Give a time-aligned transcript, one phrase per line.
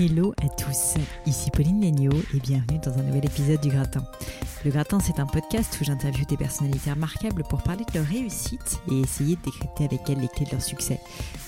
[0.00, 4.04] Hello à tous, ici Pauline Legno et bienvenue dans un nouvel épisode du Gratin.
[4.64, 8.80] Le Gratin, c'est un podcast où j'interviewe des personnalités remarquables pour parler de leur réussite
[8.90, 10.98] et essayer de décrypter avec elles les clés de leur succès.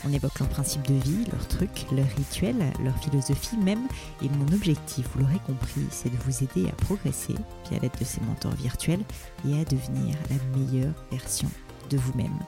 [0.04, 3.88] On évoque leurs principes de vie, leurs trucs, leurs rituels, leur philosophie même.
[4.22, 7.34] Et mon objectif, vous l'aurez compris, c'est de vous aider à progresser
[7.68, 9.02] via l'aide de ces mentors virtuels
[9.44, 11.50] et à devenir la meilleure version
[11.90, 12.38] de vous-même.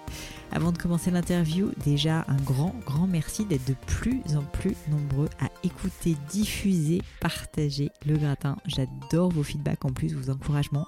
[0.50, 5.28] Avant de commencer l'interview, déjà un grand, grand merci d'être de plus en plus nombreux
[5.40, 8.56] à écouter, diffuser, partager le gratin.
[8.66, 10.86] J'adore vos feedbacks en plus, vos encouragements.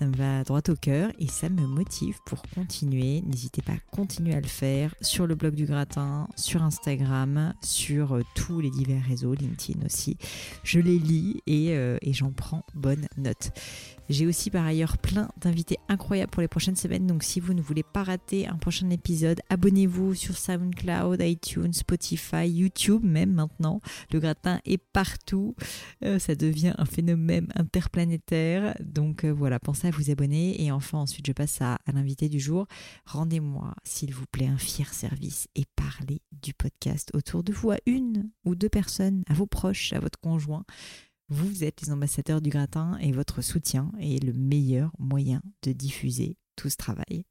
[0.00, 3.20] Ça me va droit au cœur et ça me motive pour continuer.
[3.20, 8.14] N'hésitez pas à continuer à le faire sur le blog du gratin, sur Instagram, sur
[8.14, 10.16] euh, tous les divers réseaux, LinkedIn aussi.
[10.64, 13.50] Je les lis et, euh, et j'en prends bonne note.
[14.08, 17.06] J'ai aussi par ailleurs plein d'invités incroyables pour les prochaines semaines.
[17.06, 22.48] Donc si vous ne voulez pas rater un prochain épisode, abonnez-vous sur SoundCloud, iTunes, Spotify,
[22.48, 23.80] YouTube même maintenant.
[24.12, 25.54] Le gratin est partout.
[26.04, 28.74] Euh, ça devient un phénomène interplanétaire.
[28.80, 30.62] Donc voilà, pensez à vous abonner.
[30.62, 32.66] Et enfin ensuite je passe à, l'invité du jour.
[33.06, 37.78] Rendez-moi s'il vous plaît un fier service et parlez du podcast autour de vous à
[37.86, 40.64] une ou deux personnes, à vos proches, à votre conjoint.
[41.28, 46.36] Vous êtes les ambassadeurs du gratin et votre soutien est le meilleur moyen de diffuser
[46.56, 47.24] tout ce travail.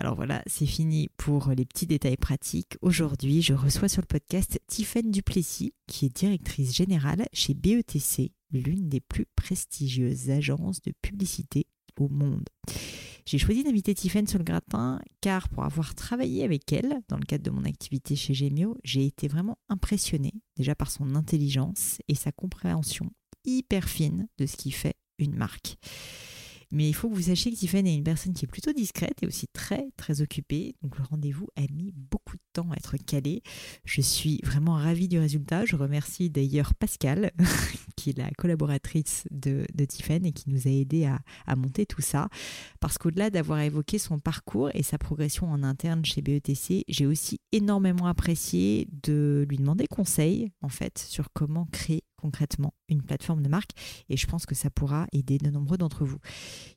[0.00, 2.76] Alors voilà, c'est fini pour les petits détails pratiques.
[2.82, 8.88] Aujourd'hui, je reçois sur le podcast Tiffaine Duplessis, qui est directrice générale chez BETC, l'une
[8.88, 11.66] des plus prestigieuses agences de publicité
[11.98, 12.48] au monde.
[13.26, 17.26] J'ai choisi d'inviter Tiffen sur le gratin car pour avoir travaillé avec elle dans le
[17.26, 22.14] cadre de mon activité chez Gemio, j'ai été vraiment impressionnée déjà par son intelligence et
[22.14, 23.10] sa compréhension
[23.44, 25.76] hyper fine de ce qui fait une marque.
[26.70, 29.22] Mais il faut que vous sachiez que Tiffany est une personne qui est plutôt discrète
[29.22, 30.74] et aussi très très occupée.
[30.82, 33.42] Donc le rendez-vous a mis beaucoup de temps à être calé.
[33.84, 35.64] Je suis vraiment ravie du résultat.
[35.64, 37.32] Je remercie d'ailleurs Pascal,
[37.96, 41.86] qui est la collaboratrice de, de Tiffany et qui nous a aidé à, à monter
[41.86, 42.28] tout ça.
[42.80, 47.40] Parce qu'au-delà d'avoir évoqué son parcours et sa progression en interne chez BETC, j'ai aussi
[47.52, 53.48] énormément apprécié de lui demander conseil en fait sur comment créer concrètement une plateforme de
[53.48, 53.70] marque
[54.08, 56.18] et je pense que ça pourra aider de nombreux d'entre vous.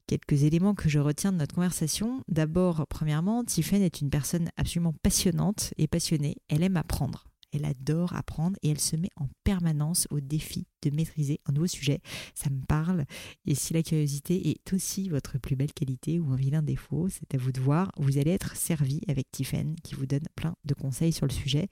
[0.07, 2.23] Quelques éléments que je retiens de notre conversation.
[2.27, 6.37] D'abord, premièrement, Tiffen est une personne absolument passionnante et passionnée.
[6.47, 7.25] Elle aime apprendre.
[7.53, 11.67] Elle adore apprendre et elle se met en permanence au défi de maîtriser un nouveau
[11.67, 12.01] sujet.
[12.35, 13.05] Ça me parle.
[13.45, 17.35] Et si la curiosité est aussi votre plus belle qualité ou un vilain défaut, c'est
[17.35, 17.91] à vous de voir.
[17.97, 21.69] Vous allez être servi avec Tiffen qui vous donne plein de conseils sur le sujet.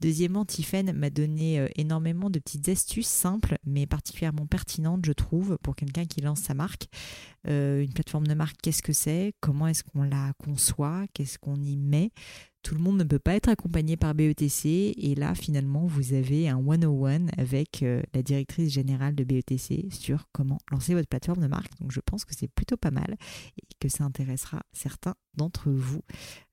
[0.00, 5.58] Deuxièmement, Tiffen m'a donné euh, énormément de petites astuces simples mais particulièrement pertinentes, je trouve,
[5.62, 6.88] pour quelqu'un qui lance sa marque.
[7.48, 9.34] Euh, une plateforme de marque, qu'est-ce que c'est?
[9.40, 11.04] Comment est-ce qu'on la conçoit?
[11.12, 12.10] Qu'est-ce qu'on y met?
[12.62, 16.48] Tout le monde ne peut pas être accompagné par BETC et là finalement vous avez
[16.48, 21.46] un 101 avec euh, la directrice générale de BETC sur comment lancer votre plateforme de
[21.46, 21.78] marque.
[21.80, 23.16] Donc je pense que c'est plutôt pas mal
[23.56, 26.02] et que ça intéressera certains d'entre vous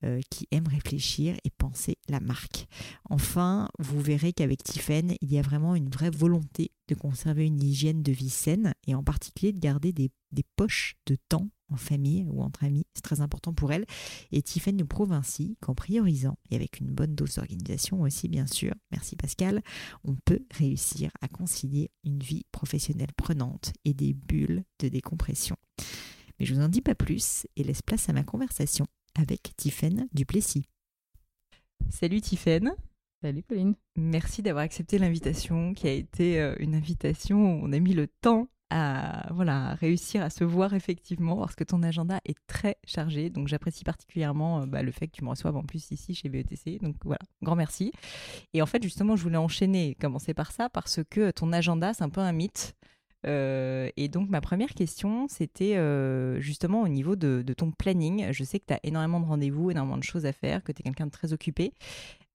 [0.03, 2.67] euh, qui aiment réfléchir et penser la marque.
[3.09, 7.61] Enfin, vous verrez qu'avec Tiffen, il y a vraiment une vraie volonté de conserver une
[7.61, 10.11] hygiène de vie saine et en particulier de garder des,
[10.55, 12.85] poches de temps en famille ou entre amis.
[12.93, 13.85] C'est très important pour elle.
[14.31, 18.47] Et Tiffen nous prouve ainsi qu'en priorisant et avec une bonne dose d'organisation aussi, bien
[18.47, 19.61] sûr, merci Pascal,
[20.03, 25.55] on peut réussir à concilier une vie professionnelle prenante et des bulles de décompression.
[26.41, 30.07] Mais je vous en dis pas plus et laisse place à ma conversation avec Tiffen
[30.11, 30.65] Duplessis.
[31.91, 32.73] Salut Tiffen.
[33.21, 33.75] Salut Pauline.
[33.95, 38.07] Merci d'avoir accepté l'invitation qui a été euh, une invitation où on a mis le
[38.07, 43.29] temps à, voilà, réussir à se voir effectivement parce que ton agenda est très chargé.
[43.29, 46.81] Donc j'apprécie particulièrement bah, le fait que tu me reçoives en plus ici chez BETC.
[46.81, 47.91] Donc voilà, grand merci.
[48.55, 52.03] Et en fait, justement, je voulais enchaîner, commencer par ça parce que ton agenda, c'est
[52.03, 52.75] un peu un mythe.
[53.27, 58.31] Euh, et donc, ma première question, c'était euh, justement au niveau de, ton planning.
[58.31, 60.81] Je sais que tu as énormément de rendez-vous, énormément de choses à faire, que tu
[60.81, 61.73] es quelqu'un de très occupé.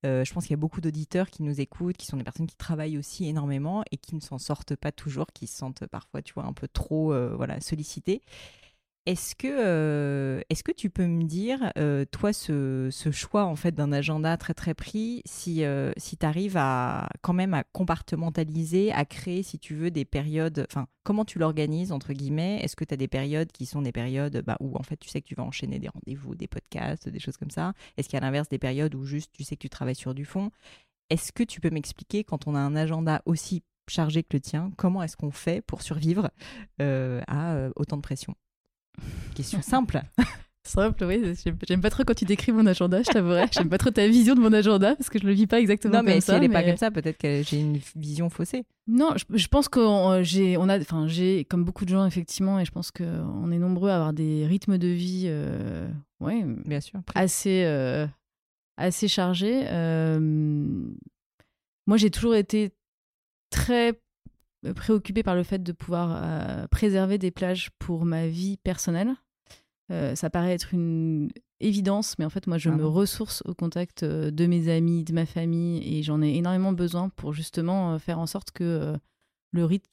[0.04, 2.46] Euh, je pense qu'il y a beaucoup d'auditeurs qui nous écoutent, qui sont des personnes
[2.46, 6.22] qui travaillent aussi énormément et qui ne s'en sortent pas toujours, qui se sentent parfois,
[6.22, 8.22] tu vois, un peu trop voilà, sollicités.
[9.06, 13.72] Est-ce que, euh, est-ce que tu peux me dire, euh, toi, ce, choix en fait
[13.72, 19.04] d'un agenda très très pris, si, euh, tu arrives à quand même à compartimentaliser, à
[19.04, 20.66] créer, si tu veux, des périodes,
[21.04, 22.58] comment tu l'organises, entre guillemets?
[22.64, 25.08] Est-ce que tu as des périodes qui sont des périodes bah, où en fait tu
[25.08, 27.74] sais que tu vas enchaîner des rendez-vous, des podcasts, des choses comme ça?
[27.96, 30.14] Est-ce qu'il y a l'inverse des périodes où juste tu sais que tu travailles sur
[30.14, 30.50] du fond?
[31.10, 34.72] Est-ce que tu peux m'expliquer, quand on a un agenda aussi chargé que le tien,
[34.76, 36.30] comment est-ce qu'on fait pour survivre
[36.80, 38.34] à autant de pression?
[39.34, 40.02] Question simple.
[40.66, 41.22] Simple, oui.
[41.68, 43.46] J'aime pas trop quand tu décris mon agenda, je t'avouerais.
[43.52, 45.98] J'aime pas trop ta vision de mon agenda parce que je le vis pas exactement
[45.98, 46.10] comme ça.
[46.10, 48.64] Non, mais si elle est pas comme ça, peut-être que j'ai une vision faussée.
[48.88, 49.80] Non, je, pense que
[50.22, 53.58] j'ai, on a, enfin, j'ai, comme beaucoup de gens effectivement, et je pense qu'on est
[53.58, 55.88] nombreux à avoir des rythmes de vie, euh,
[56.20, 58.06] ouais, bien sûr, assez, euh,
[58.76, 59.66] assez chargés.
[59.68, 60.18] Euh,
[61.86, 62.72] moi, j'ai toujours été
[63.50, 64.00] très
[64.72, 69.14] préoccupée par le fait de pouvoir euh, préserver des plages pour ma vie personnelle.
[69.92, 71.30] Euh, ça paraît être une
[71.60, 75.12] évidence, mais en fait, moi, je me ressource au contact euh, de mes amis, de
[75.12, 78.94] ma famille, et j'en ai énormément besoin pour justement faire en sorte que
[79.52, 79.86] le rythme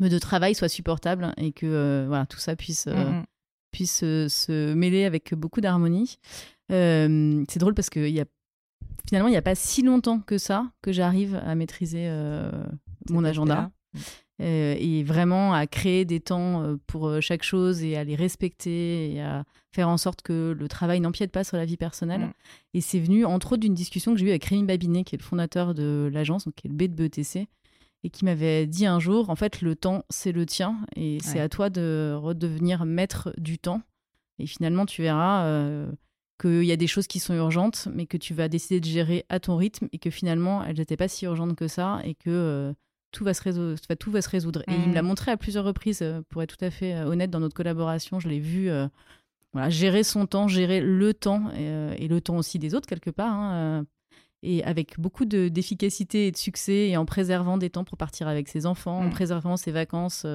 [0.00, 3.24] de travail soit supportable et que voilà, tout ça puisse, mm-hmm.
[3.70, 6.18] puisse se mêler avec beaucoup d'harmonie.
[6.68, 8.24] c'est drôle parce que y a,
[9.06, 12.08] finalement, il n'y a pas si longtemps que ça que j'arrive à maîtriser
[13.10, 13.70] mon agenda.
[14.42, 18.16] Euh, et vraiment à créer des temps euh, pour euh, chaque chose et à les
[18.16, 22.22] respecter et à faire en sorte que le travail n'empiète pas sur la vie personnelle.
[22.22, 22.32] Mm.
[22.74, 25.18] Et c'est venu entre autres d'une discussion que j'ai eue avec Rémi Babinet, qui est
[25.18, 27.46] le fondateur de l'agence, donc qui est le B de BETC,
[28.02, 31.40] et qui m'avait dit un jour, en fait, le temps, c'est le tien et c'est
[31.40, 33.82] à toi de redevenir maître du temps.
[34.38, 35.86] Et finalement, tu verras
[36.38, 39.24] qu'il y a des choses qui sont urgentes, mais que tu vas décider de gérer
[39.30, 42.74] à ton rythme et que finalement, elles n'étaient pas si urgentes que ça et que
[43.14, 43.76] tout va se résoudre.
[43.98, 44.62] Tout va se résoudre.
[44.68, 45.06] Et il me l'a mm.
[45.06, 48.20] montré à plusieurs reprises, euh, pour être tout à fait euh, honnête, dans notre collaboration.
[48.20, 48.88] Je l'ai vu euh,
[49.52, 53.32] voilà, gérer son temps, gérer le temps et, le temps aussi des autres, quelque part.
[53.32, 53.86] Hein,
[54.42, 58.48] et avec beaucoup d'efficacité et de succès, et en préservant des temps pour partir avec
[58.48, 59.10] ses enfants, en mm.
[59.10, 60.26] préservant ses vacances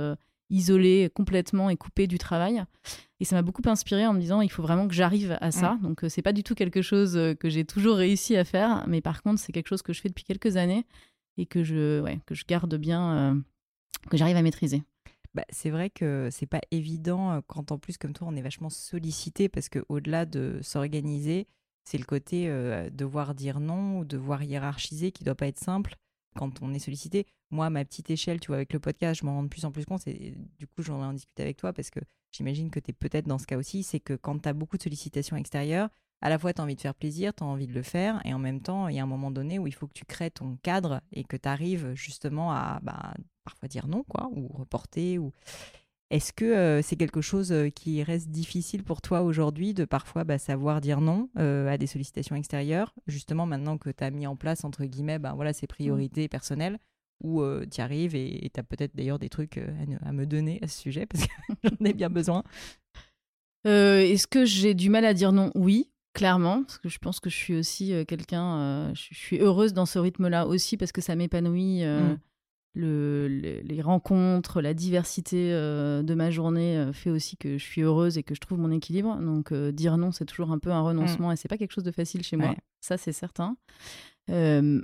[0.50, 2.64] isolées complètement et coupées du travail.
[3.20, 5.74] Et ça m'a beaucoup inspiré en me disant il faut vraiment que j'arrive à ça.
[5.74, 5.82] Mm.
[5.82, 9.22] Donc c'est pas du tout quelque chose que j'ai toujours réussi à faire, mais par
[9.22, 10.86] contre c'est quelque chose que je fais depuis quelques années
[11.40, 13.42] et que je, que je garde bien, euh,
[14.10, 14.84] que j'arrive à maîtriser.
[15.34, 18.42] Bah, c'est vrai que c'est pas évident euh, quand en plus comme toi on est
[18.42, 21.48] vachement sollicité parce que au-delà de s'organiser,
[21.86, 25.96] c'est le côté euh, devoir dire non ou devoir hiérarchiser qui doit pas être simple
[26.36, 27.26] quand on est sollicité.
[27.52, 29.72] Moi, ma petite échelle, tu vois, avec le podcast, je m'en rends de plus en
[29.72, 32.00] plus compte et du coup, j'en ai en discuté avec toi parce que
[32.32, 34.78] j'imagine que tu es peut-être dans ce cas aussi, c'est que quand tu as beaucoup
[34.78, 35.90] de sollicitations extérieures,
[36.22, 38.22] à la fois, tu as envie de faire plaisir, tu as envie de le faire,
[38.26, 40.06] et en même temps, il y a un moment donné où il faut que tu
[40.06, 43.14] crées ton cadre et que tu arrives justement à bah,
[43.44, 45.18] parfois dire non, quoi, ou reporter.
[45.18, 45.32] Ou...
[46.10, 50.24] Est-ce que euh, c'est quelque chose euh, qui reste difficile pour toi aujourd'hui de parfois
[50.24, 54.26] bah, savoir dire non euh, à des sollicitations extérieures, justement maintenant que tu as mis
[54.26, 56.30] en place, entre guillemets, bah, voilà, ces priorités mmh.
[56.30, 56.80] personnelles
[57.22, 60.70] où tu arrives et tu as peut-être d'ailleurs des trucs à, à, me donner à
[60.70, 61.32] ce sujet parce que
[61.66, 62.46] j'en ai bien besoin?
[63.66, 65.52] Est-ce que j'ai du mal à dire non?
[65.54, 69.38] Oui, Clairement, parce que je pense que je suis aussi euh, quelqu'un, euh, je, suis
[69.40, 71.84] heureuse dans ce rythme-là aussi parce que ça m'épanouit.
[71.84, 72.18] Euh, mm.
[72.74, 78.24] le, les rencontres, la diversité de ma journée fait aussi que je suis heureuse et
[78.24, 79.18] que je trouve mon équilibre.
[79.18, 81.34] Donc dire non, c'est toujours un peu un renoncement mm.
[81.34, 82.56] et c'est pas quelque chose de facile chez moi.
[82.82, 83.56] Ça, c'est certain.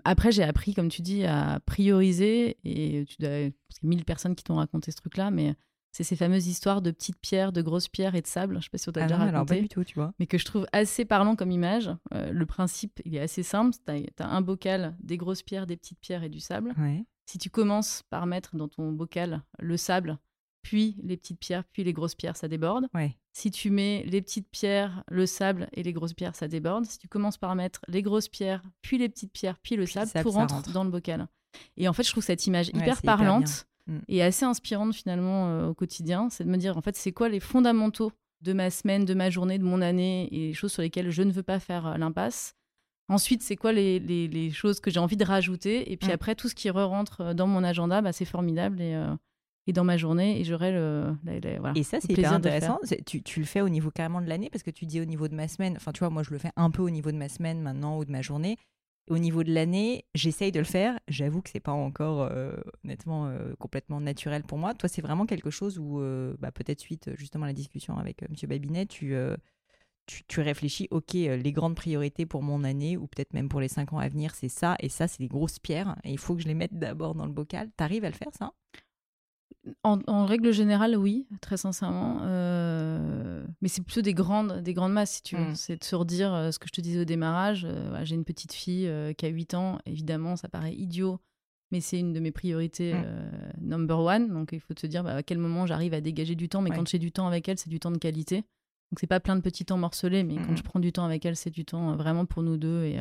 [0.04, 3.96] après, j'ai appris, comme tu dis, à prioriser et tu dois, parce qu'il y a
[3.96, 5.56] mille personnes qui t'ont raconté ce truc-là, mais
[5.96, 8.58] c'est ces fameuses histoires de petites pierres, de grosses pierres et de sable.
[8.60, 9.34] Je sais pas si on t'a ah déjà raconté.
[9.34, 10.14] Alors pas du tout, tu vois.
[10.20, 11.90] Mais que je trouve assez parlant comme image.
[12.14, 13.78] Euh, le principe, il est assez simple.
[13.88, 16.74] Tu as, un bocal, des grosses pierres, des petites pierres et du sable.
[17.26, 20.20] Si tu commences par mettre dans ton bocal le sable,
[20.64, 22.90] puis les petites pierres, puis les grosses pierres, ça déborde.
[23.32, 26.84] Si tu mets les petites pierres, le sable et les grosses pierres, ça déborde.
[26.84, 30.12] Si tu commences par mettre les grosses pierres, puis les petites pierres, puis le sable,
[30.22, 31.30] tout rentre, dans le bocal.
[31.78, 33.66] Et en fait, je trouve cette image hyper parlante.
[33.88, 34.00] Mm.
[34.08, 36.30] et assez inspirante finalement euh, au quotidien.
[36.30, 38.12] C'est de me dire en fait c'est quoi les fondamentaux
[38.42, 41.22] de ma semaine, de ma journée, de mon année et les choses sur lesquelles je
[41.22, 42.56] ne veux pas faire euh, l'impasse.
[43.08, 46.14] Ensuite, c'est quoi les, les, choses que j'ai envie de rajouter Et puis mm.
[46.14, 48.82] après, tout ce qui re rentre euh, dans mon agenda, bah, c'est formidable.
[48.82, 49.00] Et,
[49.68, 51.16] et dans ma journée et j'aurai le,
[51.60, 54.48] voilà, et ça c'est hyper intéressant tu, tu, le fais au niveau carrément de l'année
[54.52, 56.38] parce que tu dis au niveau de ma semaine enfin tu vois moi je le
[56.38, 58.58] fais un peu au niveau de ma semaine maintenant ou de ma journée
[59.08, 61.00] au niveau de l'année j'essaye de le faire.
[61.08, 64.74] J'avoue que c'est pas encore euh, euh, complètement naturel pour moi.
[64.74, 68.28] Toi c'est vraiment quelque chose où euh, bah, peut-être suite justement à la discussion avec
[68.30, 69.16] monsieur Babinet tu,
[70.06, 73.68] tu, tu réfléchis ok les grandes priorités pour mon année ou peut-être même pour les
[73.68, 74.76] cinq ans à venir c'est ça.
[74.80, 77.26] Et ça c'est des grosses pierres et il faut que je les mette d'abord dans
[77.26, 77.70] le bocal.
[77.78, 78.54] T'arrives à le faire ça?
[79.84, 82.20] En, règle générale, oui, très sincèrement.
[82.24, 85.52] Euh, mais c'est plutôt des grandes, des grandes masses, si tu veux.
[85.52, 85.56] Mm.
[85.56, 87.66] C'est de se redire euh, ce que je te disais au démarrage.
[87.68, 89.80] Euh, j'ai une petite fille qui a 8 ans.
[89.86, 91.20] Évidemment, ça paraît idiot,
[91.72, 93.62] mais c'est une de mes priorités mm.
[93.62, 94.30] number one.
[94.30, 96.62] Donc, il faut te dire bah, à quel moment j'arrive à dégager du temps.
[96.62, 98.38] Mais quand j'ai du temps avec elle, c'est du temps de qualité.
[98.92, 101.26] Donc, c'est pas plein de petits temps morcelés, mais quand je prends du temps avec
[101.26, 103.00] elle, c'est du temps vraiment pour nous deux et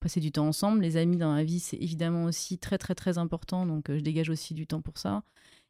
[0.00, 0.80] passer du temps ensemble.
[0.80, 3.64] Les amis dans la vie, c'est évidemment aussi très, très, très important.
[3.64, 5.22] Donc, je dégage aussi du temps pour ça.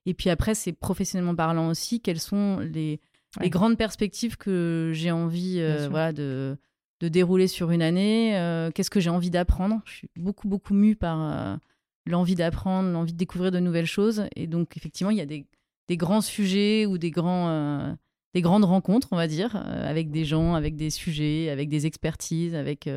[0.06, 3.00] Et puis après, c'est professionnellement parlant aussi, quelles sont les,
[3.40, 6.56] les grandes perspectives que j'ai envie euh, voilà, de,
[7.00, 9.80] de, dérouler sur une année euh, Qu'est-ce que j'ai envie d'apprendre?
[9.84, 11.56] Je suis beaucoup, beaucoup mue par euh,
[12.06, 14.24] l'envie d'apprendre, l'envie de découvrir de nouvelles choses.
[14.36, 15.46] Et donc, effectivement, il y a des,
[15.88, 17.96] des grands sujets ou des, grands,
[18.34, 22.54] des grandes rencontres, on va dire, avec des gens, avec des sujets, avec des expertises,
[22.54, 22.88] avec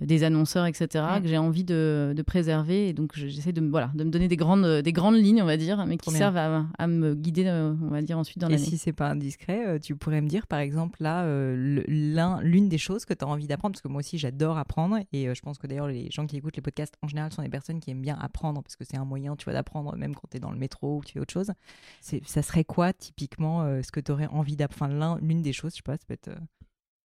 [0.00, 2.88] des annonceurs, etc., que j'ai envie de, de, préserver.
[2.88, 5.56] Et donc, j'essaie de, voilà, de me donner des grandes, des grandes lignes, on va
[5.56, 8.60] dire, mais qui servent à, à, me guider, euh, on va dire, ensuite dans l'année.
[8.60, 12.68] Et si c'est pas indiscret, euh, tu pourrais me dire, par exemple, là, euh, l'une
[12.68, 14.98] des choses que tu as envie d'apprendre, parce que moi aussi, j'adore apprendre.
[15.12, 17.48] Et je pense que d'ailleurs, les gens qui écoutent les podcasts, en général, sont des
[17.48, 20.28] personnes qui aiment bien apprendre, parce que c'est un moyen, tu vois, d'apprendre, même quand
[20.28, 21.52] tu es dans le métro ou que tu fais autre chose.
[22.00, 24.74] Ça serait quoi, typiquement, ce que tu aurais envie d'apprendre?
[24.74, 26.30] Enfin, l'une des choses, je sais pas, ça peut être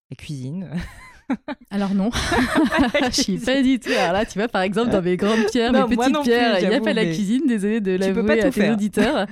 [0.09, 0.71] la cuisine.
[1.71, 2.09] Alors non,
[3.11, 3.91] je suis pas du tout.
[3.91, 6.75] Alors là, tu vois, par exemple, dans mes grandes pierres, mes petites pierres, il n'y
[6.75, 9.27] a pas la cuisine, désolé de l'avouer à tes auditeurs.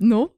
[0.00, 0.30] non.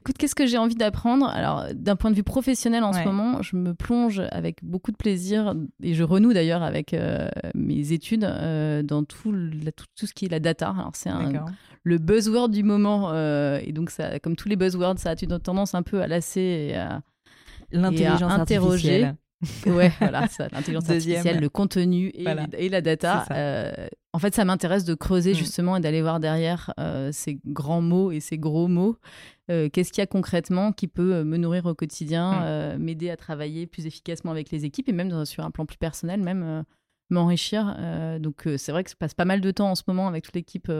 [0.00, 1.28] Écoute, qu'est-ce que j'ai envie d'apprendre?
[1.28, 4.96] Alors, d'un point de vue professionnel en ce moment, je me plonge avec beaucoup de
[4.96, 9.34] plaisir et je renoue d'ailleurs avec euh, mes études euh, dans tout,
[9.96, 10.74] tout, ce qui est la data.
[10.78, 11.10] Alors, c'est
[11.84, 15.38] le buzzword du moment euh, et donc, ça, comme tous les buzzwords, ça a une
[15.38, 17.02] tendance un peu à lasser et à,
[17.70, 19.10] l'intelligence interroger.
[19.66, 22.24] ouais, voilà, l'intelligence artificielle, le contenu et,
[22.68, 23.24] la data.
[23.30, 25.36] Euh, en fait, ça m'intéresse de creuser mm.
[25.36, 28.96] justement et d'aller voir derrière euh, ces grands mots et ces gros mots.
[29.50, 32.78] Euh, qu'est-ce qu'il y a concrètement qui peut me nourrir au quotidien, mm.
[32.78, 36.20] m'aider à travailler plus efficacement avec les équipes et même sur un plan plus personnel,
[36.20, 36.64] même
[37.10, 37.76] m'enrichir.
[38.20, 40.34] donc, c'est vrai que je passe pas mal de temps en ce moment avec toute
[40.34, 40.70] l'équipe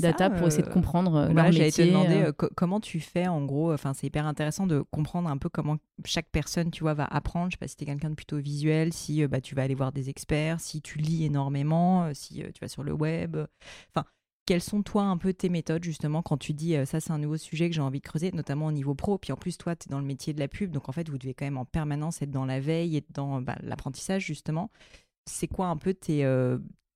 [0.00, 1.70] data pour essayer de comprendre euh, leur métier.
[1.70, 2.32] te demander euh.
[2.42, 3.72] Euh, comment tu fais en gros.
[3.72, 7.50] Enfin, c'est hyper intéressant de comprendre un peu comment chaque personne, tu vois, va apprendre.
[7.50, 9.74] Je sais pas si tu es quelqu'un de plutôt visuel, si bah, tu vas aller
[9.74, 13.36] voir des experts, si tu lis énormément, si tu vas sur le web.
[13.94, 14.04] Enfin,
[14.46, 17.38] quelles sont toi un peu tes méthodes justement quand tu dis ça c'est un nouveau
[17.38, 19.16] sujet que j'ai envie de creuser, notamment au niveau pro.
[19.16, 21.08] Puis en plus toi tu es dans le métier de la pub, donc en fait
[21.08, 24.70] vous devez quand même en permanence être dans la veille et dans bah, l'apprentissage justement.
[25.26, 26.28] C'est quoi un peu tes,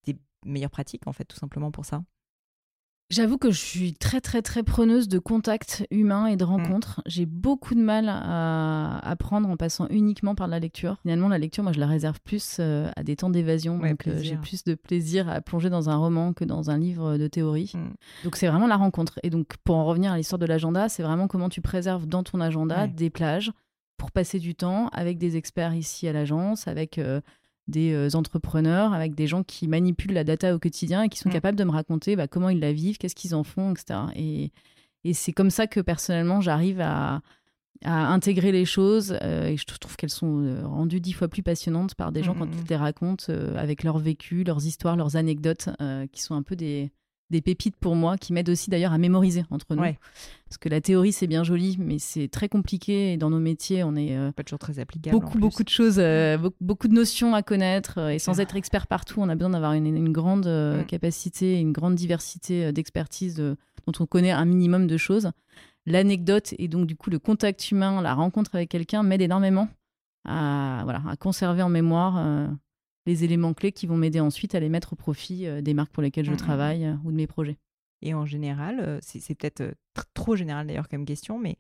[0.05, 2.03] tes meilleures pratiques en fait tout simplement pour ça?
[3.11, 6.49] J'avoue que je suis très très très preneuse de contacts humains et de mm.
[6.49, 7.01] rencontres.
[7.07, 10.99] J'ai beaucoup de mal à apprendre en passant uniquement par la lecture.
[11.03, 13.79] Finalement, la lecture, moi, je la réserve plus euh, à des temps d'évasion.
[13.79, 17.17] donc, euh, j'ai plus de plaisir à plonger dans un roman que dans un livre
[17.17, 17.73] de théorie.
[17.75, 18.25] Mm.
[18.25, 19.19] Donc, c'est vraiment la rencontre.
[19.23, 22.23] Et donc, pour en revenir à l'histoire de l'agenda, c'est vraiment comment tu préserves dans
[22.23, 23.53] ton agenda des plages
[23.99, 27.21] pour passer du temps avec des experts ici à l'agence, avec euh,
[27.69, 31.29] des euh, entrepreneurs, avec des gens qui manipulent la data au quotidien et qui sont
[31.29, 31.33] mm.
[31.33, 34.01] capables de me raconter bah, comment ils la vivent, qu'est-ce qu'ils en font, etc.
[34.17, 34.51] Et,
[35.05, 37.21] et c'est comme ça que personnellement, j'arrive à,
[37.85, 41.43] à, intégrer les choses euh, et je trouve qu'elles sont euh, rendues dix fois plus
[41.43, 44.97] passionnantes par des gens mm, quand mm, ils les racontent avec leur vécu, leurs histoires,
[44.97, 45.69] leurs anecdotes,
[46.13, 46.91] qui sont un peu des,
[47.31, 49.83] des pépites pour moi qui m'aident aussi d'ailleurs à mémoriser entre nous.
[49.83, 53.13] Parce que la théorie, c'est bien joli, mais c'est très compliqué.
[53.13, 54.17] Et dans nos métiers, on est.
[54.17, 55.19] Euh, pas toujours très applicable.
[55.19, 57.99] Beaucoup, beaucoup de choses, euh, beaucoup, de notions à connaître.
[57.99, 60.87] Euh, et sans être expert partout, on a besoin d'avoir une, grande mm.
[60.87, 65.31] capacité, une grande diversité d'expertise dont on connaît un minimum de choses.
[65.85, 69.69] L'anecdote et donc, du coup, le contact humain, la rencontre avec quelqu'un m'aide énormément
[70.25, 72.49] à, voilà, à conserver en mémoire
[73.09, 75.93] les éléments clés qui vont m'aider ensuite à les mettre au profit euh, des marques
[75.93, 76.39] pour lesquelles je mmh, mmh, mmh.
[76.39, 77.59] travaille euh, ou de mes projets.
[78.03, 79.75] Et en général, euh, c'est peut-être
[80.15, 81.57] trop général d'ailleurs comme question, mais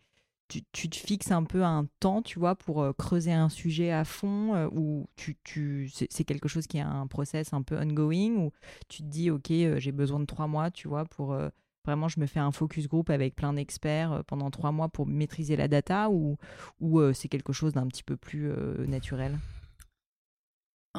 [0.48, 4.70] tu, te fixes un peu un temps, tu vois, pour creuser un sujet à fond,
[4.72, 8.52] ou tu, tu, c'est quelque chose qui est un process un peu ongoing, ou
[8.88, 11.36] tu te dis, OK, j'ai besoin de trois mois, tu vois, pour
[11.84, 15.54] vraiment, je me fais un focus group avec plein d'experts pendant trois mois pour maîtriser
[15.54, 16.38] la data, ou,
[16.80, 18.50] ou c'est quelque chose d'un petit peu plus
[18.86, 19.36] naturel?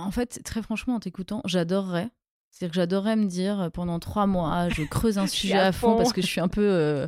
[0.01, 2.09] En fait, très franchement, en t'écoutant, j'adorerais.
[2.51, 5.95] C'est-à-dire que j'adorerais me dire euh, pendant trois mois, je creuse un sujet à fond,
[5.95, 6.63] parce que je suis un peu.
[6.63, 7.07] Euh,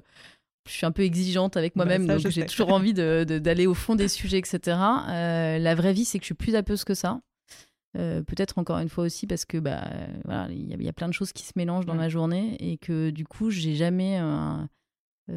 [0.67, 3.65] je suis un peu exigeante avec Bah, moi-même, donc j'ai toujours envie de- de- d'aller
[3.65, 4.77] au fond des sujets, etc.
[5.09, 7.19] Euh, la vraie vie, c'est que je suis plus apeuse que ça.
[7.97, 9.81] Euh, Peut-être encore une fois aussi parce que bah
[10.23, 11.97] voilà, il y, a- il y a plein de choses qui se mélangent dans Mm.
[11.97, 14.19] ma journée et que du coup, j'ai jamais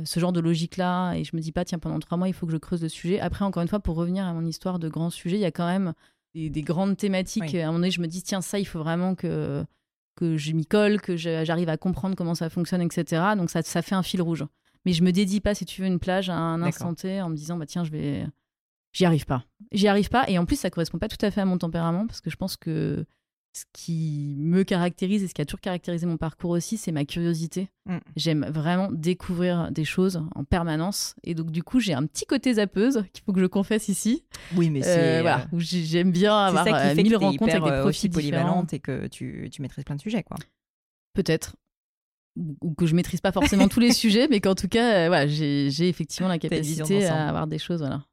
[0.05, 2.47] ce genre de logique-là et je me dis pas tiens pendant trois mois il faut
[2.47, 3.21] que je creuse le sujet.
[3.21, 5.51] Après encore une fois pour revenir à mon histoire de grands sujets, il y a
[5.53, 5.95] quand même
[6.35, 7.45] des, des grandes thématiques.
[7.53, 7.61] Oui.
[7.61, 9.65] À un moment donné, je me dis tiens ça il faut vraiment que
[10.17, 13.23] que je m'y colle, que j'arrive à comprendre comment ça fonctionne, etc.
[13.37, 14.45] Donc ça, ça fait un fil rouge.
[14.85, 17.31] Mais je me dédie pas, si tu veux, une plage à un instant T en
[17.31, 18.27] me disant, bah tiens, je vais.
[18.93, 19.45] J'y arrive pas.
[19.73, 20.29] J'y arrive pas.
[20.29, 22.37] Et en plus, ça correspond pas tout à fait à mon tempérament parce que je
[22.37, 23.05] pense que
[23.57, 27.05] ce qui me caractérise et ce qui a toujours caractérisé mon parcours aussi, c'est ma
[27.05, 27.69] curiosité.
[27.87, 27.99] Mm.
[28.17, 31.15] J'aime vraiment découvrir des choses en permanence.
[31.23, 34.25] Et donc, du coup, j'ai un petit côté zappeuse qu'il faut que je confesse ici.
[34.57, 37.13] Oui, mais Euh, c'est voilà, où j'ai- j'aime bien avoir ça qui euh, fait mille
[37.13, 38.43] que rencontres hyper, avec des euh, profils aussi différents.
[38.43, 40.37] polyvalente et que tu, tu maîtrises plein de sujets, quoi.
[41.15, 41.55] Peut-être.
[42.37, 45.27] Ou- que je maîtrise pas forcément tous les sujets, mais qu'en tout cas, euh, voilà,
[45.27, 47.81] j'ai effectivement la capacité à avoir des choses.
[47.81, 48.05] Voilà.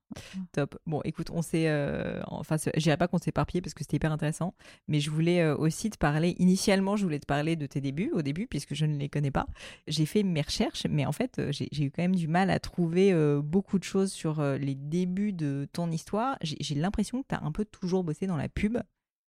[0.51, 0.77] Top.
[0.85, 3.95] Bon, écoute, on s'est, euh, enfin, je dirais pas qu'on s'est éparpillé parce que c'était
[3.95, 4.53] hyper intéressant,
[4.89, 6.35] mais je voulais euh, aussi te parler.
[6.37, 9.31] Initialement, je voulais te parler de tes débuts, au début, puisque je ne les connais
[9.31, 9.47] pas.
[9.87, 13.13] J'ai fait mes recherches, mais en fait, j'ai eu quand même du mal à trouver
[13.13, 16.37] euh, beaucoup de choses sur les débuts de ton histoire.
[16.41, 18.77] J'ai j'ai l'impression que tu as un peu toujours bossé dans la pub,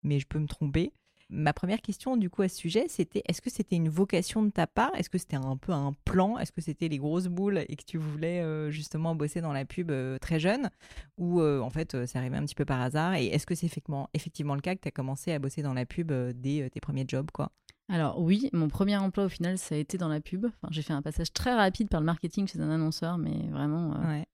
[0.03, 0.91] mais je peux me tromper.
[1.35, 4.51] Ma première question, du coup, à ce sujet, c'était est-ce que c'était une vocation de
[4.51, 4.91] ta part?
[4.95, 6.37] Est-ce que c'était un peu un plan?
[6.37, 9.65] Est-ce que c'était les grosses boules et que tu voulais euh, justement bosser dans la
[9.65, 10.69] pub euh, très jeune?
[11.17, 13.65] Ou euh, en fait, c'est arrivé un petit peu par hasard Et est-ce que c'est
[13.65, 16.79] effectivement, effectivement le cas que tu as commencé à bosser dans la pub dès tes
[16.79, 17.51] premiers jobs quoi?
[17.89, 20.45] Alors oui, mon premier emploi au final, ça a été dans la pub.
[20.45, 23.91] Enfin, j'ai fait un passage très rapide par le marketing chez un annonceur, mais vraiment
[24.07, 24.25] Ouais.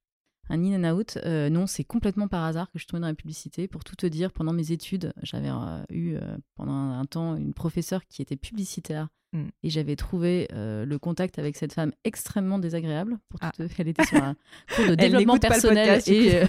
[0.49, 1.17] Un in and out.
[1.25, 3.67] Euh, non, c'est complètement par hasard que je suis tombée dans la publicité.
[3.67, 7.53] Pour tout te dire, pendant mes études, j'avais euh, eu euh, pendant un, temps une
[7.53, 9.07] professeure qui était publicitaire.
[9.31, 9.43] Mm.
[9.61, 13.19] Et j'avais trouvé le contact avec cette femme extrêmement désagréable.
[13.29, 13.51] Pour Ah.
[13.55, 14.35] tout Elle était sur un
[14.75, 15.99] cours de développement personnel.
[15.99, 16.43] podcast, et,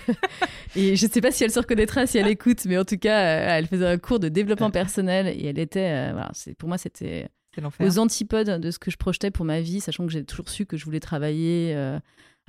[0.76, 2.97] et je ne sais pas si elle se reconnaîtra si elle écoute, mais en tout
[2.97, 6.12] cas, elle faisait un cours de développement personnel et elle était.
[6.12, 7.29] voilà, pour moi, c'était
[7.81, 10.64] aux antipodes de ce que je projetais pour ma vie, sachant que j'ai toujours su
[10.64, 11.74] que je voulais travailler,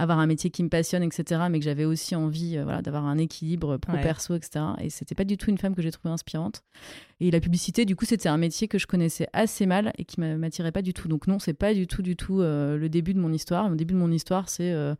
[0.01, 1.41] avoir un métier qui me passionne, etc.
[1.49, 4.65] Mais que j'avais aussi envie euh, voilà, d'avoir un équilibre pro-perso, etc.
[4.79, 6.63] Et c'était pas du tout une femme que j'ai trouvée inspirante.
[7.19, 10.19] Et la publicité, du coup, c'était un métier que je connaissais assez mal et qui
[10.19, 11.07] m'a- m'attirait pas du tout.
[11.07, 13.69] Donc non, c'est pas du tout, du tout euh, le début de mon histoire.
[13.69, 14.95] Le début de mon histoire, c'est euh,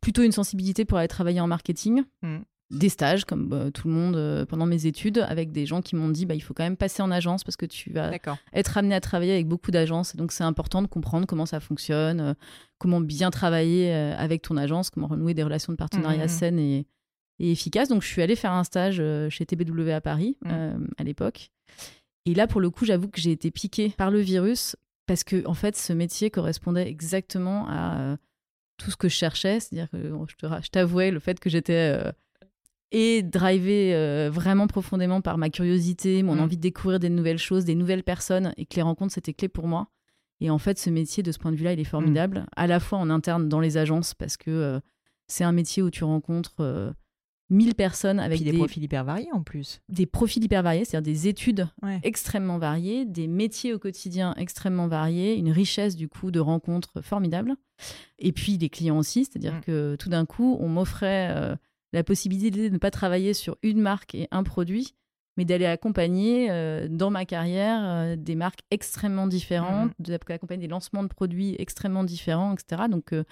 [0.00, 2.02] plutôt une sensibilité pour aller travailler en marketing.
[2.22, 2.38] Mm.
[2.70, 5.94] Des stages, comme bah, tout le monde euh, pendant mes études, avec des gens qui
[5.94, 8.10] m'ont dit bah, il faut quand même passer en agence parce que tu vas
[8.52, 10.14] être amené à travailler avec beaucoup d'agences.
[10.14, 12.34] Et donc, c'est important de comprendre comment ça fonctionne, euh,
[12.78, 16.28] comment bien travailler euh, avec ton agence, comment renouer des relations de partenariat Mhm.
[16.28, 16.86] saines et,
[17.38, 17.88] et efficaces.
[17.88, 19.00] Donc, je suis allée faire un stage
[19.30, 21.50] chez TBW à Paris à l'époque.
[22.24, 24.74] Et là, pour le coup, j'avoue que j'ai été piquée par le virus
[25.06, 28.16] parce que, en fait, ce métier correspondait exactement à
[28.78, 29.60] tout ce que je cherchais.
[29.60, 29.98] C'est-à-dire que
[30.62, 31.96] je t'avouais le fait que j'étais.
[32.92, 36.40] Et drivé euh, vraiment profondément par ma curiosité, mon Mm.
[36.40, 39.48] envie de découvrir des nouvelles choses, des nouvelles personnes, et que les rencontres, c'était clé
[39.48, 39.88] pour moi.
[40.40, 42.46] Et en fait, ce métier, de ce point de vue-là, il est formidable, Mm.
[42.56, 44.80] à la fois en interne dans les agences, parce que euh,
[45.26, 46.92] c'est un métier où tu rencontres euh,
[47.50, 49.80] 1000 personnes avec des, des, profils hyper variés en plus.
[49.88, 52.00] des profils hyper variés, c'est-à-dire des études Ouais.
[52.02, 57.54] extrêmement variés, des métiers au quotidien extrêmement variés, une richesse du coup de rencontres formidables.
[58.18, 59.60] Et puis des clients aussi, c'est-à-dire Mm.
[59.60, 61.54] que tout d'un coup, on m'offrait euh,
[61.96, 64.94] la possibilité de ne pas travailler sur une marque et un produit,
[65.36, 71.02] mais d'aller accompagner euh, dans ma carrière euh, des marques extrêmement différentes, d'accompagner des lancements
[71.02, 72.82] de produits extrêmement différents, etc.
[72.90, 73.24] Donc euh,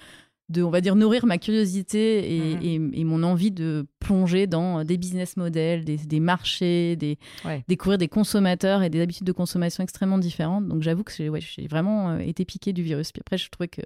[0.51, 2.93] de, on va dire, nourrir ma curiosité et, Mhm.
[2.95, 7.65] et- et mon envie de plonger dans des business models, des, des marchés, des, Ouais.
[7.67, 10.69] découvrir des consommateurs et des habitudes de consommation extrêmement différentes.
[10.69, 13.11] Donc j'avoue que j'ai ouais, vraiment été piquée du virus.
[13.11, 13.81] Puis après, je trouvais que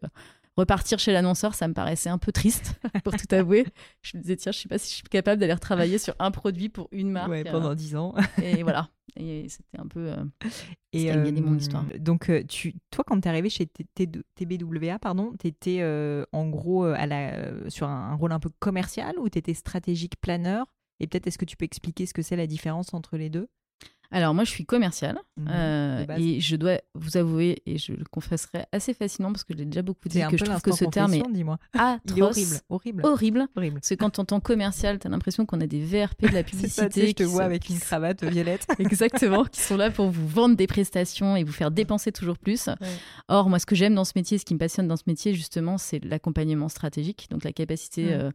[0.59, 3.66] repartir chez l'annonceur, ça me paraissait un peu triste, pour tout avouer.
[4.03, 6.31] Je me disais, tiens, je sais pas si je suis capable d'aller retravailler sur un
[6.31, 7.31] produit pour une marque.
[7.31, 8.14] Ouais, euh, pendant 10 ans.
[8.42, 8.88] et voilà.
[9.16, 10.11] Et c'était un peu.
[10.12, 10.16] euh,
[10.92, 11.85] Et gagner mon euh, histoire.
[11.99, 13.66] Donc, euh, tu, toi, quand tu es arrivé chez
[14.37, 15.83] TBWA, pardon, tu étais
[16.33, 19.38] en gros euh, à la, euh, sur un, un rôle un peu commercial ou tu
[19.38, 20.66] étais stratégique planeur?
[21.01, 23.49] Et peut-être, est-ce que tu peux expliquer ce que c'est la différence entre les deux?
[24.11, 25.18] Alors, moi, je suis commerciale.
[25.37, 29.53] Mhm, euh, et je dois vous avouer, et je le confesserai assez facilement parce que
[29.53, 31.23] je l'ai déjà beaucoup dit, que je trouve que ce terme est
[31.75, 33.03] atroce, est horrible, horrible.
[33.05, 33.49] horrible.
[33.55, 33.75] horrible.
[33.81, 37.01] Parce que quand on entend commercial, t'as l'impression qu'on a des VRP de la publicité.
[37.01, 38.66] ça, je te vois avec une cravate violette.
[38.79, 42.68] Exactement, qui sont là pour vous vendre des prestations et vous faire dépenser toujours plus.
[43.29, 45.35] Or, moi, ce que j'aime dans ce métier, ce qui me passionne dans ce métier,
[45.35, 48.31] justement, c'est l'accompagnement stratégique, donc la capacité euh,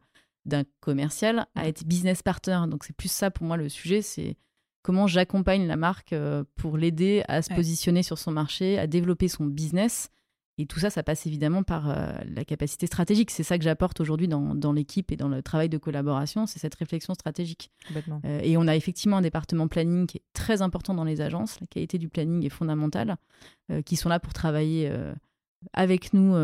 [0.45, 2.59] d'un commercial à être business partner.
[2.67, 4.37] Donc, c'est plus ça pour moi le sujet, c'est
[4.83, 7.55] comment j'accompagne la marque euh, pour l'aider à se Ouais.
[7.55, 10.09] positionner sur son marché, à développer son business
[10.59, 11.87] et tout ça, ça passe évidemment par
[12.27, 13.31] la capacité stratégique.
[13.31, 16.59] C'est ça que j'apporte aujourd'hui dans, dans l'équipe et dans le travail de collaboration, c'est
[16.59, 17.71] cette réflexion stratégique.
[18.43, 21.59] et on a effectivement un département planning qui est très important dans les agences.
[21.59, 23.15] La qualité du planning est fondamentale,
[23.85, 24.91] qui sont là pour travailler
[25.73, 26.35] avec nous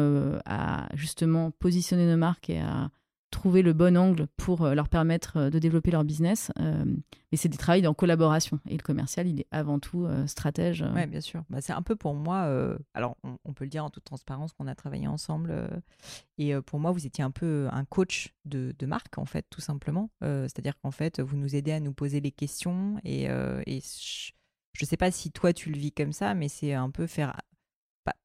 [0.46, 2.90] à justement positionner nos marques et à
[3.30, 6.52] trouver le bon angle pour euh, leur permettre euh, de développer leur business.
[6.60, 6.84] Euh,
[7.32, 8.60] mais c'est des travails en collaboration.
[8.68, 10.84] Et le commercial, il est avant tout stratège.
[10.96, 11.44] Oui, bien sûr.
[11.50, 12.50] Bah, c'est un peu pour moi,
[12.96, 15.70] alors on, peut le dire en toute transparence qu'on a travaillé ensemble.
[16.40, 19.62] et pour moi, vous étiez un peu un coach de, de marque, en fait, tout
[19.62, 20.10] simplement.
[20.22, 23.00] C'est-à-dire qu'en fait, vous nous aidez à nous poser les questions.
[23.04, 23.82] Et, et
[24.74, 27.06] je ne sais pas si toi, tu le vis comme ça, mais c'est un peu
[27.06, 27.36] faire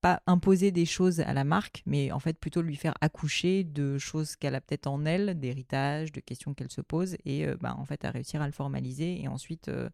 [0.01, 3.99] pas, imposer des choses à la marque, mais en fait plutôt lui faire accoucher de
[3.99, 7.75] choses qu'elle a peut-être en elle, d'héritage, de questions qu'elle se pose, et euh, bah,
[7.79, 9.89] en fait à réussir à le formaliser et ensuite euh,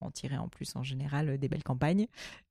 [0.00, 2.06] en tirer en plus en général euh, des belles campagnes.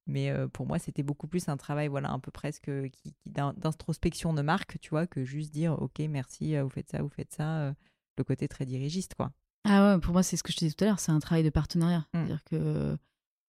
[0.08, 4.43] Mais pour moi, c'était beaucoup plus un travail, voilà, un peu presque qui, d'introspection de
[4.43, 7.74] marque, tu vois, que juste dire, ok, merci, vous faites ça, vous faites ça,
[8.15, 9.32] le côté très dirigiste, quoi.
[9.63, 11.43] Ah ouais, pour moi, c'est ce que je disais tout à l'heure, c'est un travail
[11.43, 12.06] de partenariat.
[12.13, 12.17] Mmh.
[12.19, 12.98] C'est-à-dire que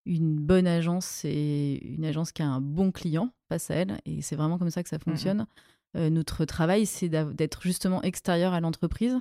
[0.07, 4.21] une bonne agence, c'est une agence qui a un bon client face à elle, et
[4.21, 5.45] c'est vraiment comme ça que ça fonctionne.
[5.95, 9.17] Euh, notre travail, c'est d'être justement extérieur à l'entreprise,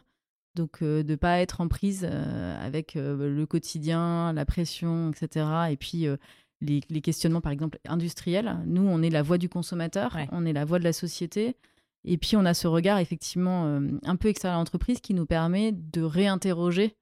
[0.55, 5.47] donc euh, de ne pas être en prise euh, avec le quotidien, la pression, etc.
[5.71, 6.07] Et puis
[6.61, 8.59] les, questionnements, par exemple, industriels.
[8.67, 11.57] Nous, on est la voix du consommateur, on est la voix de la société.
[12.09, 15.73] Et puis, on a ce regard, effectivement, un peu extérieur à l'entreprise qui nous permet
[15.73, 16.97] de réinterroger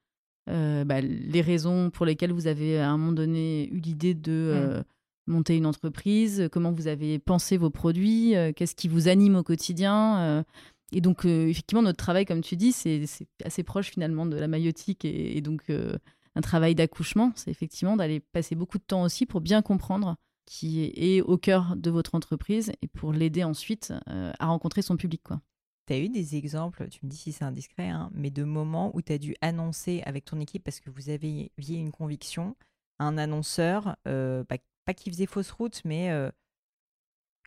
[0.48, 4.32] euh, bah, les raisons pour lesquelles vous avez à un moment donné eu l'idée de
[4.32, 4.56] mm.
[4.56, 4.82] euh,
[5.26, 9.42] monter une entreprise, comment vous avez pensé vos produits, euh, qu'est-ce qui vous anime au
[9.42, 10.44] quotidien.
[10.92, 13.06] et donc, effectivement, notre travail, comme tu dis, c'est
[13.44, 17.32] assez proche finalement de la maïotique et, donc un travail d'accouchement.
[17.36, 21.74] C'est effectivement d'aller passer beaucoup de temps aussi pour bien comprendre qui est au cœur
[21.74, 25.22] de votre entreprise et pour l'aider ensuite à rencontrer son public.
[25.24, 25.40] Quoi.
[25.86, 28.90] Tu as eu des exemples, tu me dis si c'est indiscret, hein, mais de moments
[28.96, 32.56] où tu as dû annoncer avec ton équipe parce que vous aviez une conviction,
[32.98, 36.30] un annonceur, euh, pas qui faisait fausse route, mais euh,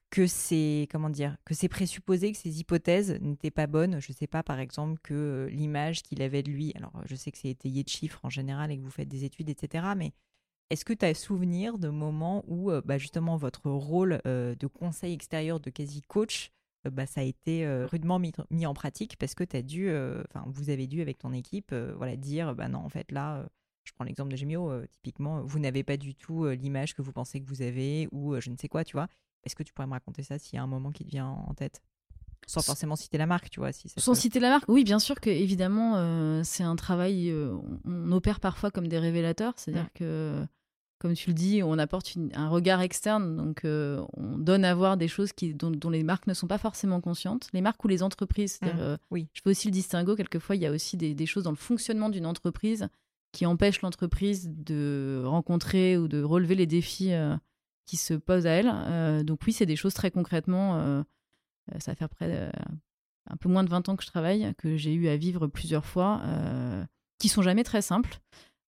[0.10, 4.00] que c'est comment dire, que c'est présupposé que ces hypothèses n'étaient pas bonnes.
[4.00, 7.32] Je sais pas, par exemple, que euh, l'image qu'il avait de lui, alors je sais
[7.32, 9.94] que c'est étayé de chiffres en général et que vous faites des études, etc.
[9.98, 10.14] Mais
[10.70, 15.60] est-ce que tu as souvenir de moments où bah, justement votre rôle de conseil extérieur,
[15.60, 16.52] de quasi coach,
[16.90, 20.24] bah, ça a été euh, rudement mis, en pratique parce que tu as dû, euh,
[20.30, 23.48] enfin, vous avez dû avec ton équipe, voilà, dire, bah non, en fait, là,
[23.84, 27.40] je prends l'exemple de Gemio, typiquement, vous n'avez pas du tout l'image que vous pensez
[27.40, 29.08] que vous avez ou je ne sais quoi, tu vois.
[29.44, 31.28] Est-ce que tu pourrais me raconter ça s'il y a un moment qui te vient
[31.28, 31.82] en tête?
[32.46, 33.72] Sans forcément citer la marque, tu vois.
[33.74, 37.34] Si Sans citer la marque, oui, bien sûr que évidemment, c'est un travail.
[37.86, 39.98] on opère parfois comme des révélateurs, c'est-à-dire mmh.
[39.98, 40.48] que
[41.00, 44.98] comme tu le dis, on apporte un regard externe, donc euh, on donne à voir
[44.98, 47.50] des choses qui, dont, les marques ne sont pas forcément conscientes.
[47.54, 49.28] Les marques ou les entreprises, mmh, euh, oui.
[49.34, 52.10] je fais aussi le distinguo, quelquefois il y a aussi des, choses dans le fonctionnement
[52.10, 52.88] d'une entreprise
[53.32, 57.36] qui empêchent l'entreprise de rencontrer ou de relever les défis euh,
[57.86, 59.24] qui se posent à elle.
[59.26, 61.06] donc oui, c'est des choses très concrètement,
[61.80, 62.52] ça fait près
[63.30, 65.86] un peu moins de 20 ans que je travaille, que j'ai eu à vivre plusieurs
[65.86, 66.22] fois,
[67.18, 68.20] qui sont jamais très simples.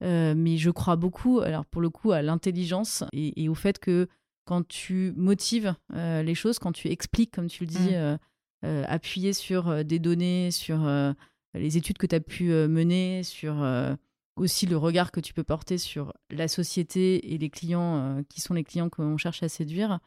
[0.04, 4.08] Euh, mais je crois beaucoup, alors pour le coup, à l'intelligence et, au fait que
[4.46, 8.18] quand tu motives euh, les choses, quand tu expliques, comme tu le dis, mmh.
[8.66, 10.88] euh, appuyer sur des données, sur
[11.54, 13.66] les études que tu as pu mener, sur
[14.36, 18.54] aussi le regard que tu peux porter sur la société et les clients qui sont
[18.54, 20.00] les clients qu'on cherche à séduire,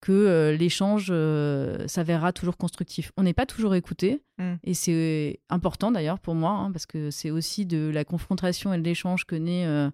[0.00, 3.12] que euh, l'échange euh, s'avérera toujours constructif.
[3.16, 4.54] On n'est pas toujours écouté, mm.
[4.64, 8.78] et c'est important d'ailleurs pour moi, hein, parce que c'est aussi de la confrontation et
[8.78, 9.90] de l'échange que, euh,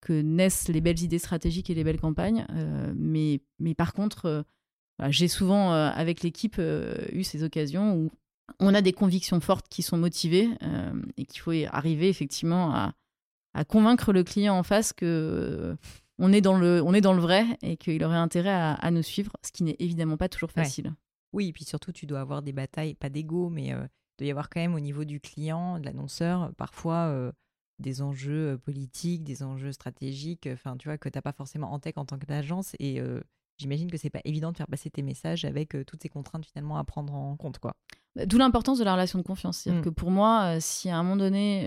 [0.00, 2.46] que naissent les belles idées stratégiques et les belles campagnes.
[2.94, 4.44] mais, mais par contre,
[5.08, 6.60] j'ai souvent, avec l'équipe,
[7.12, 8.10] eu ces occasions où
[8.60, 10.48] on a des convictions fortes qui sont motivées,
[11.16, 12.94] et qu'il faut arriver effectivement à,
[13.54, 15.76] à, convaincre le client en face que
[16.18, 19.02] on est dans le, on est dans le vrai et qu'il aurait intérêt à, nous
[19.02, 20.94] suivre, ce qui n'est évidemment pas toujours facile.
[21.32, 24.26] Oui, et puis surtout, tu dois avoir des batailles, pas d'ego, mais euh, il doit
[24.26, 27.32] y avoir quand même au niveau du client, de l'annonceur, parfois euh,
[27.78, 31.72] des enjeux euh, politiques, des enjeux stratégiques, enfin, tu vois, que tu n'as pas forcément
[31.72, 32.74] en tête en tant qu'agence.
[32.80, 33.00] Et
[33.58, 36.78] j'imagine que c'est pas évident de faire passer tes messages avec toutes ces contraintes finalement
[36.78, 37.74] à prendre en compte, quoi.
[38.16, 39.58] Bah, d'où l'importance de la relation de confiance.
[39.58, 39.84] C'est-à-dire mmh.
[39.84, 41.66] que pour moi, si à un moment donné,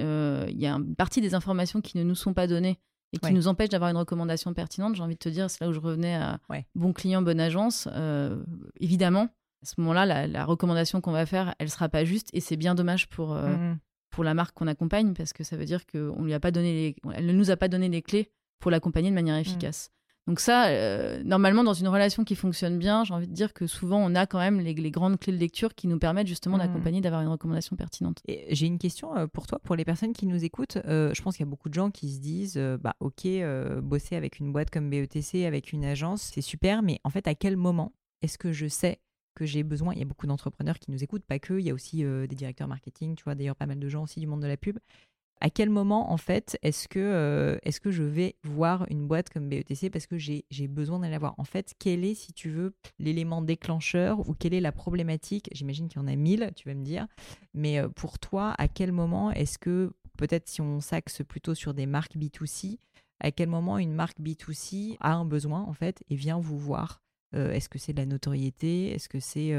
[0.49, 2.79] il y a une partie des informations qui ne nous sont pas données,
[3.13, 4.95] et qui nous empêche d'avoir une recommandation pertinente.
[4.95, 6.39] J'ai envie de te dire, c'est là où je revenais à
[6.75, 7.87] bon client, bonne agence.
[7.91, 8.41] Euh,
[8.79, 9.27] évidemment,
[9.63, 12.75] à ce moment-là, la, recommandation qu'on va faire, elle sera pas juste et c'est bien
[12.75, 13.77] dommage pour, euh, mmh
[14.11, 16.73] pour la marque qu'on accompagne parce que ça veut dire qu'on lui a pas donné
[16.73, 19.81] les, elle ne nous a pas donné les clés pour l'accompagner de manière mmh.
[20.27, 23.65] Donc ça, euh, normalement, dans une relation qui fonctionne bien, j'ai envie de dire que
[23.65, 26.59] souvent, on a quand même les, grandes clés de lecture qui nous permettent justement mmh.
[26.59, 28.21] d'accompagner, d'avoir une recommandation pertinente.
[28.27, 30.77] J'ai une question euh, pour toi, pour les personnes qui nous écoutent.
[30.85, 33.27] Euh, je pense qu'il y a beaucoup de gens qui se disent, bah ok,
[33.81, 37.33] bosser avec une boîte comme BETC, avec une agence, c'est super, mais en fait, à
[37.33, 38.99] quel moment est-ce que je sais
[39.33, 39.93] que j'ai besoin?
[39.93, 42.35] Il y a beaucoup d'entrepreneurs qui nous écoutent, pas que, il y a aussi des
[42.35, 44.77] directeurs marketing, tu vois, d'ailleurs pas mal de gens aussi du monde de la pub
[45.41, 49.31] à quel moment, en fait, est-ce que, euh, est-ce que je vais voir une boîte
[49.31, 51.33] comme BETC parce que j'ai, besoin d'aller la voir?
[51.39, 55.49] En fait, quel est, si tu veux, l'élément déclencheur ou quelle est la problématique?
[55.51, 57.07] J'imagine qu'il y en a mille, tu vas me dire.
[57.55, 61.73] Mais euh, pour toi, à quel moment est-ce que, peut-être si on s'axe plutôt sur
[61.73, 62.77] des marques B2C,
[63.19, 67.01] à quel moment une marque B2C a un besoin, en fait, et vient vous voir?
[67.33, 68.91] Euh, Est-ce que c'est de la notoriété?
[68.91, 69.55] Est-ce que c'est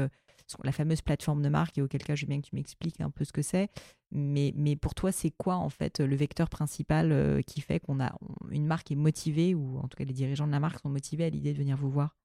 [0.63, 3.09] la fameuse plateforme de marque, et auquel cas je veux bien que tu m'expliques un
[3.09, 3.69] peu ce que c'est.
[4.11, 7.99] Mais, mais pour toi, c'est quoi en fait le vecteur principal euh, qui fait qu'on
[7.99, 8.13] a
[8.51, 11.25] une marque est motivée, ou en tout cas les dirigeants de la marque sont motivés
[11.25, 12.15] à l'idée de venir vous voir?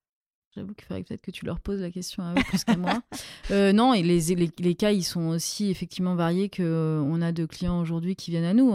[0.55, 3.03] J'avoue qu'il faudrait peut-être que tu leur poses la question à eux plus qu'à moi.
[3.51, 7.47] Euh, non, et les, les, cas, ils sont aussi effectivement variés qu'on euh, a de
[7.47, 8.75] clients aujourd'hui qui viennent à nous.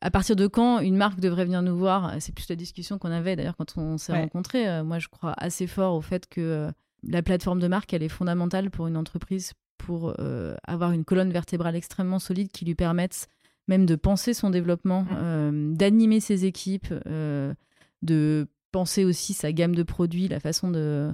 [0.00, 2.14] à partir de quand une marque devrait venir nous voir?
[2.18, 4.82] C'est plus la discussion qu'on avait d'ailleurs quand on s'est rencontrés.
[4.84, 6.72] moi, je crois assez fort au fait que
[7.06, 11.32] la plateforme de marque, elle est fondamentale pour une entreprise pour euh, avoir une colonne
[11.32, 13.28] vertébrale extrêmement solide qui lui permette
[13.68, 17.54] même de penser son développement, euh, d'animer ses équipes, euh,
[18.02, 21.12] de penser aussi sa gamme de produits, la façon de,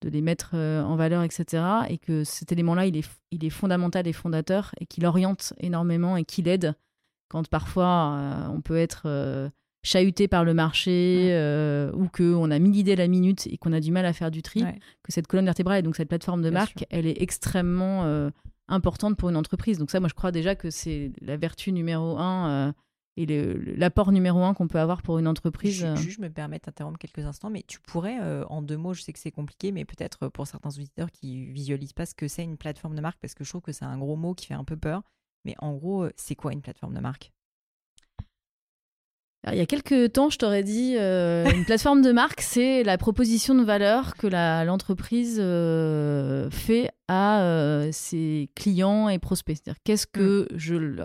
[0.00, 1.62] de les mettre en valeur, etc.
[1.88, 6.16] Et que cet élément-là, il est, il est fondamental et fondateur et qu'il oriente énormément
[6.16, 6.74] et qu'il aide
[7.28, 9.50] quand parfois on peut être
[9.82, 13.80] chahuté par le marché euh, ou qu'on a mille idées la minute et qu'on a
[13.80, 14.62] du mal à faire du tri,
[15.02, 18.30] que cette colonne vertébrale et donc cette plateforme de marque, elle est extrêmement euh,
[18.68, 19.78] importante pour une entreprise.
[19.78, 22.72] Donc ça, moi, je crois déjà que c'est la vertu numéro un euh,
[23.16, 23.26] et
[23.76, 25.86] l'apport numéro un qu'on peut avoir pour une entreprise.
[25.96, 29.12] Je, je, me permets d'interrompre quelques instants, mais tu pourrais, en deux mots, je sais
[29.12, 32.56] que c'est compliqué, mais peut-être pour certains auditeurs qui visualisent pas ce que c'est une
[32.56, 34.64] plateforme de marque, parce que je trouve que c'est un gros mot qui fait un
[34.64, 35.02] peu peur.
[35.44, 37.32] Mais en gros, c'est quoi une plateforme de marque?
[39.48, 42.98] Il y a quelques temps, je t'aurais dit, euh, une plateforme de marque, c'est la
[42.98, 49.56] proposition de valeur que l'entreprise euh, fait à euh, ses clients et prospects.
[49.56, 50.58] C'est-à-dire, qu'est-ce que mm.
[50.58, 51.04] je,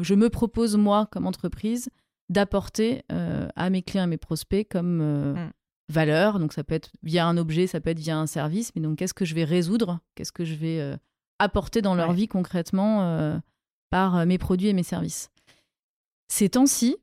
[0.00, 1.88] je, me propose, moi, comme entreprise,
[2.28, 5.52] d'apporter à mes clients et mes prospects comme mm.
[5.88, 6.40] valeur.
[6.40, 8.72] Donc, ça peut être via un objet, ça peut être via un service.
[8.74, 10.00] Mais donc, qu'est-ce que je vais résoudre?
[10.16, 10.96] Qu'est-ce que je vais
[11.38, 13.40] apporter dans leur vie concrètement
[13.90, 15.30] par mes produits et mes services?
[16.26, 16.96] Ces temps-ci,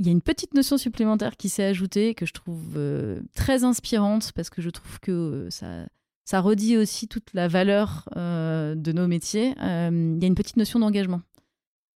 [0.00, 3.64] il y a une petite notion supplémentaire qui s'est ajoutée que je trouve euh, très
[3.64, 5.86] inspirante parce que je trouve que euh, ça,
[6.24, 9.54] ça redit aussi toute la valeur euh, de nos métiers.
[9.58, 11.20] il y a une petite notion d'engagement.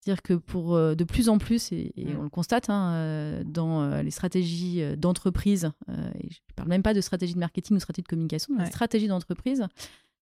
[0.01, 2.19] C'est-à-dire que pour de plus en plus, et, mm.
[2.19, 6.99] on le constate hein, dans les stratégies d'entreprise, et je ne parle même pas de
[6.99, 9.65] stratégie de marketing ou stratégie de communication, mais stratégie d'entreprise,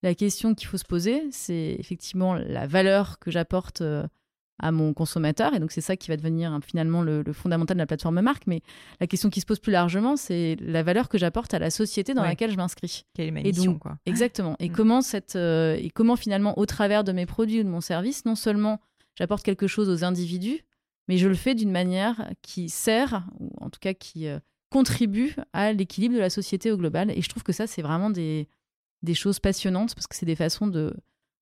[0.03, 3.81] la question qu'il faut se poser, c'est effectivement la valeur que j'apporte
[4.61, 5.53] à mon consommateur.
[5.53, 8.47] Et donc, c'est ça qui va devenir hein, finalement le, fondamental de la plateforme marque.
[8.47, 8.61] Mais
[8.99, 12.13] la question qui se pose plus largement, c'est la valeur que j'apporte à la société
[12.13, 13.05] dans laquelle je m'inscris.
[13.13, 13.97] Quelle est ma mission, quoi.
[14.05, 14.55] Exactement.
[14.59, 14.73] Et, mm.
[14.73, 18.23] comment cette, euh, et comment finalement, au travers de mes produits ou de mon service,
[18.25, 18.79] non seulement
[19.15, 20.61] j'apporte quelque chose aux individus,
[21.07, 25.35] mais je le fais d'une manière qui sert, ou en tout cas qui euh, contribue
[25.53, 27.11] à l'équilibre de la société au global.
[27.11, 28.47] Et je trouve que ça, c'est vraiment des,
[29.01, 30.95] des choses passionnantes parce que c'est des façons de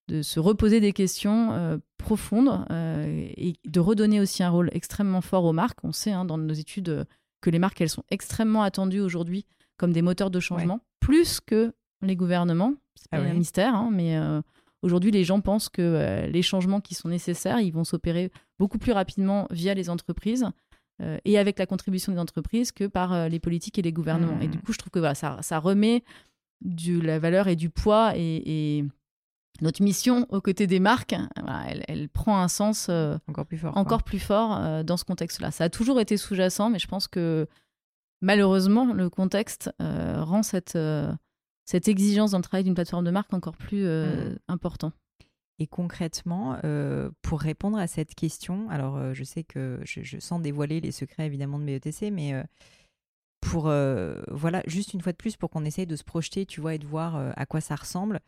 [0.10, 5.21] de se reposer des questions euh, profondes euh, et de redonner aussi un rôle extrêmement
[5.21, 5.83] fort aux marques.
[5.83, 7.03] On sait hein, dans nos études euh,
[7.41, 9.45] que les marques, elles sont extrêmement attendues aujourd'hui
[9.77, 12.73] comme des moteurs de changement, plus que les gouvernements.
[12.95, 14.19] C'est ah pas un mystère, hein, mais
[14.81, 18.91] aujourd'hui, les gens pensent que les changements qui sont nécessaires, ils vont s'opérer beaucoup plus
[18.91, 20.45] rapidement via les entreprises.
[21.23, 24.41] et avec la contribution des entreprises que par les politiques et les gouvernements.
[24.41, 24.62] Et du mmh.
[24.63, 26.03] coup, je trouve que voilà, ça, ça remet
[26.59, 28.83] du, la valeur et du poids et
[29.62, 31.15] notre mission aux côtés des marques,
[31.88, 35.52] elle, prend un sens euh, encore plus fort, encore plus fort euh, dans ce contexte-là.
[35.52, 37.48] Ça a toujours été sous-jacent, mais je pense que
[38.22, 40.78] malheureusement, le contexte euh, rend cette,
[41.65, 44.38] cette exigence dans le travail d'une plateforme de marque encore plus mmh.
[44.48, 44.91] important.
[45.62, 46.58] Et concrètement,
[47.22, 51.26] pour répondre à cette question, alors je sais que je, je, sens dévoiler les secrets
[51.26, 52.34] évidemment de BETC, mais
[53.41, 56.76] pour, voilà, juste une fois de plus, pour qu'on essaye de se projeter, tu vois,
[56.76, 58.22] et de voir à quoi ça ressemble.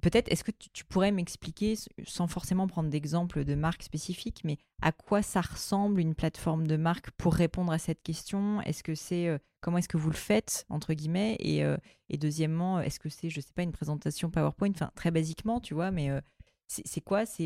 [0.00, 1.74] Peut-être, est-ce que tu, pourrais m'expliquer,
[2.04, 6.76] sans forcément prendre d'exemple de marque spécifique, mais à quoi ça ressemble une plateforme de
[6.76, 8.62] marque pour répondre à cette question?
[8.62, 11.36] Est-ce que c'est euh, comment est-ce que vous le faites entre guillemets?
[11.40, 11.76] Et, euh,
[12.08, 14.70] et, deuxièmement, est-ce que c'est, je sais pas, une présentation PowerPoint?
[14.70, 16.20] Enfin, très basiquement, tu vois, mais euh,
[16.68, 17.26] c'est quoi?
[17.26, 17.44] C'est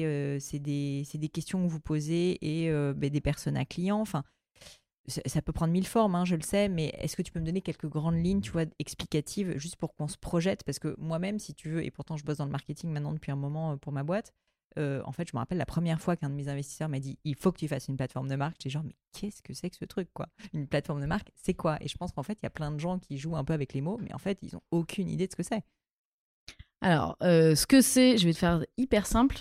[0.52, 4.00] des, des, questions que vous posez et ben, des personnes à clients?
[4.00, 4.22] Enfin,
[5.08, 7.46] ça peut prendre mille formes, hein, je le sais, mais est-ce que tu peux me
[7.46, 10.64] donner quelques grandes lignes, tu vois, explicatives, juste pour qu'on se projette?
[10.64, 13.32] Parce que moi-même, si tu veux, et pourtant je bosse dans le marketing maintenant depuis
[13.32, 14.32] un moment euh, pour ma boîte,
[14.78, 17.18] euh, en fait, je me rappelle la première fois qu'un de mes investisseurs m'a dit
[17.24, 18.56] il faut que tu fasses une plateforme de marque.
[18.62, 20.28] J'ai genre, mais qu'est-ce que c'est que ce truc, quoi?
[20.52, 22.70] Une plateforme de marque, c'est quoi Et je pense qu'en fait, il y a plein
[22.72, 25.08] de gens qui jouent un peu avec les mots, mais en fait, ils n'ont aucune
[25.08, 25.62] idée de ce que c'est.
[26.82, 29.38] Alors, euh, ce que c'est, je vais te faire hyper simple.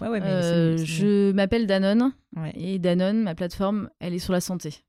[0.77, 2.13] je m'appelle Danone
[2.53, 4.85] et Danone, ma plateforme, elle est sur la santé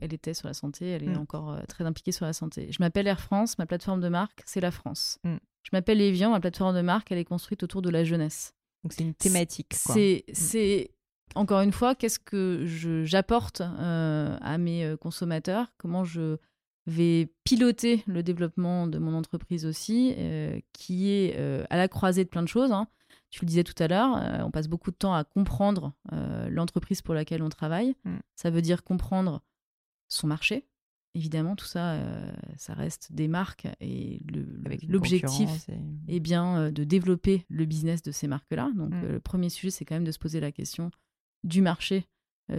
[0.00, 1.18] elle était sur la santé, elle est mm.
[1.18, 2.68] encore euh, très impliquée sur la santé.
[2.70, 5.18] Je m'appelle Air France, ma plateforme de marque, c'est la France.
[5.24, 5.36] Mm.
[5.62, 8.54] Je m'appelle Evian, ma plateforme de marque, elle est construite autour de la jeunesse.
[8.84, 9.74] Donc c'est une thématique.
[9.88, 10.32] Mm.
[10.32, 10.90] C'est,
[11.34, 12.64] encore une fois, qu'est-ce que
[13.04, 15.66] j'apporte euh, à mes euh, consommateurs?
[15.76, 16.38] Comment je
[16.86, 20.16] vais piloter le développement de mon entreprise aussi,
[20.72, 21.36] qui est
[21.68, 22.72] à la croisée de plein de choses.
[22.72, 22.88] Hein.
[23.28, 25.92] Tu le disais tout à l'heure, on passe beaucoup de temps à comprendre
[26.48, 27.94] l'entreprise pour laquelle on travaille.
[28.36, 29.42] Ça veut dire comprendre
[30.08, 30.66] son marché.
[31.14, 34.20] Évidemment, tout ça, euh, ça reste des marques et
[34.86, 35.68] l'objectif
[36.06, 38.70] est bien euh, de développer le business de ces marques-là.
[38.76, 39.04] Donc, mm.
[39.04, 40.90] euh, le premier sujet, c'est quand même de se poser la question
[41.44, 42.06] du marché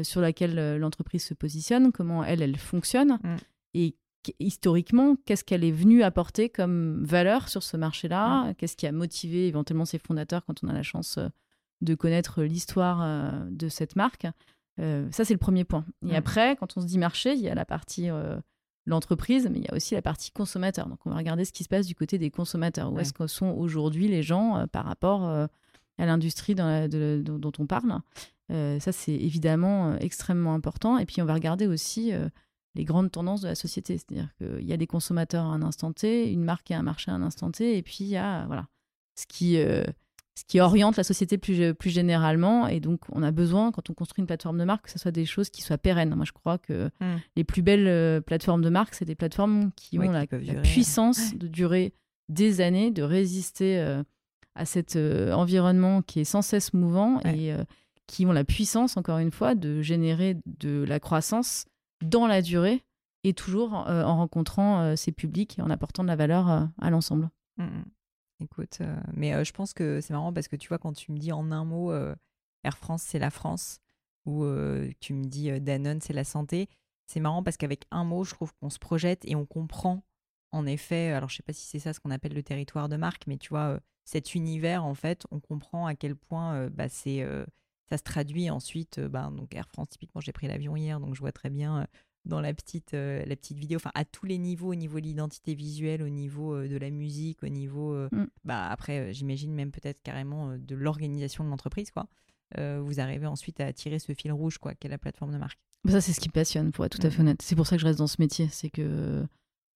[0.04, 3.36] sur lequel l'entreprise se positionne, comment elle, elle fonctionne mm.
[3.74, 3.96] et
[4.40, 8.56] historiquement, qu'est-ce qu'elle est venue apporter comme valeur sur ce marché-là, mm.
[8.56, 11.18] qu'est-ce qui a motivé éventuellement ses fondateurs quand on a la chance
[11.82, 14.28] de connaître l'histoire de cette marque?
[14.80, 15.86] Euh, ça, c'est le premier point.
[16.08, 18.40] Et après, quand on se dit marché, il y a la partie euh,
[18.86, 20.88] l'entreprise, mais il y a aussi la partie consommateur.
[20.88, 22.92] Donc, on va regarder ce qui se passe du côté des consommateurs.
[22.92, 28.00] Où est-ce que sont aujourd'hui les gens euh, par rapport à l'industrie dont on parle?
[28.50, 30.98] Ça, c'est évidemment extrêmement important.
[30.98, 32.14] Et puis, on va regarder aussi
[32.76, 33.98] les grandes tendances de la société.
[33.98, 37.12] C'est-à-dire qu'il y a des consommateurs à un instant T, une marque et un marché
[37.12, 38.68] à un instant T, et puis il y a voilà,
[39.16, 39.58] ce qui
[40.40, 42.68] ce qui oriente la société plus, plus généralement.
[42.68, 45.12] Et donc, on a besoin, quand on construit une plateforme de marque, que ce soit
[45.12, 46.16] des choses qui soient pérennes.
[46.16, 47.18] Moi, je crois que hmm.
[47.36, 50.26] les plus belles euh, plateformes de marque, c'est des plateformes qui ont la,
[50.64, 51.94] puissance de durer
[52.30, 54.02] des années, de résister euh,
[54.56, 57.54] à cet euh, environnement qui est sans cesse mouvant et
[58.08, 61.66] qui ont la puissance, encore une fois, de générer de la croissance
[62.02, 62.82] dans la durée
[63.26, 67.30] et toujours en rencontrant ces publics et en apportant de la valeur à l'ensemble.
[67.58, 67.84] Hmm, hmm.
[68.42, 71.12] Écoute, euh, mais euh, je pense que c'est marrant parce que tu vois, quand tu
[71.12, 72.16] me dis en un mot euh,
[72.64, 73.80] Air France, c'est la France,
[74.26, 74.46] ou
[75.00, 76.70] tu me dis Danone, c'est la santé,
[77.08, 80.04] c'est marrant parce qu'avec un mot, je trouve qu'on se projette et on comprend,
[80.52, 82.96] en effet, alors je sais pas si c'est ça ce qu'on appelle le territoire de
[82.96, 87.26] marque, mais tu vois, cet univers, en fait, on comprend à quel point bah, c'est,
[87.90, 89.00] ça se traduit ensuite.
[89.00, 91.88] Bah, donc Air France, typiquement, j'ai pris l'avion hier, donc je vois très bien
[92.26, 95.06] dans la petite, euh, la petite vidéo, enfin à tous les niveaux, au niveau de
[95.06, 98.28] l'identité visuelle, au niveau euh, de la musique, au niveau, euh, mm.
[98.44, 102.08] bah après j'imagine même peut-être carrément de l'organisation de l'entreprise, quoi.
[102.58, 105.60] vous arrivez ensuite à tirer ce fil rouge, quoi, qu'est la plateforme de marque.
[105.84, 107.12] Bah, ça c'est ce qui me passionne, pour être tout à mm.
[107.12, 107.42] fait honnête.
[107.42, 109.26] C'est pour ça que je reste dans ce métier, c'est que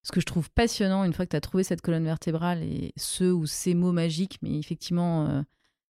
[0.04, 2.94] ce que je trouve passionnant, une fois que tu as trouvé cette colonne vertébrale et
[2.98, 5.44] ce ou ces mots magiques, mais effectivement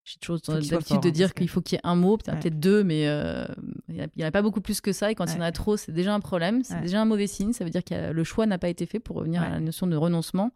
[0.05, 3.07] j'ai toujours l'habitude de dire qu'il faut qu'il y ait un mot, peut-être deux, mais
[3.07, 3.47] euh,
[3.89, 5.13] il n'y en a pas beaucoup plus que ça.
[5.13, 7.29] Et quand il y en a trop, c'est déjà un problème, c'est déjà un mauvais
[7.29, 7.53] signe.
[7.53, 9.87] Ça veut dire que le choix n'a pas été fait pour revenir à la notion
[9.87, 10.51] de renoncement.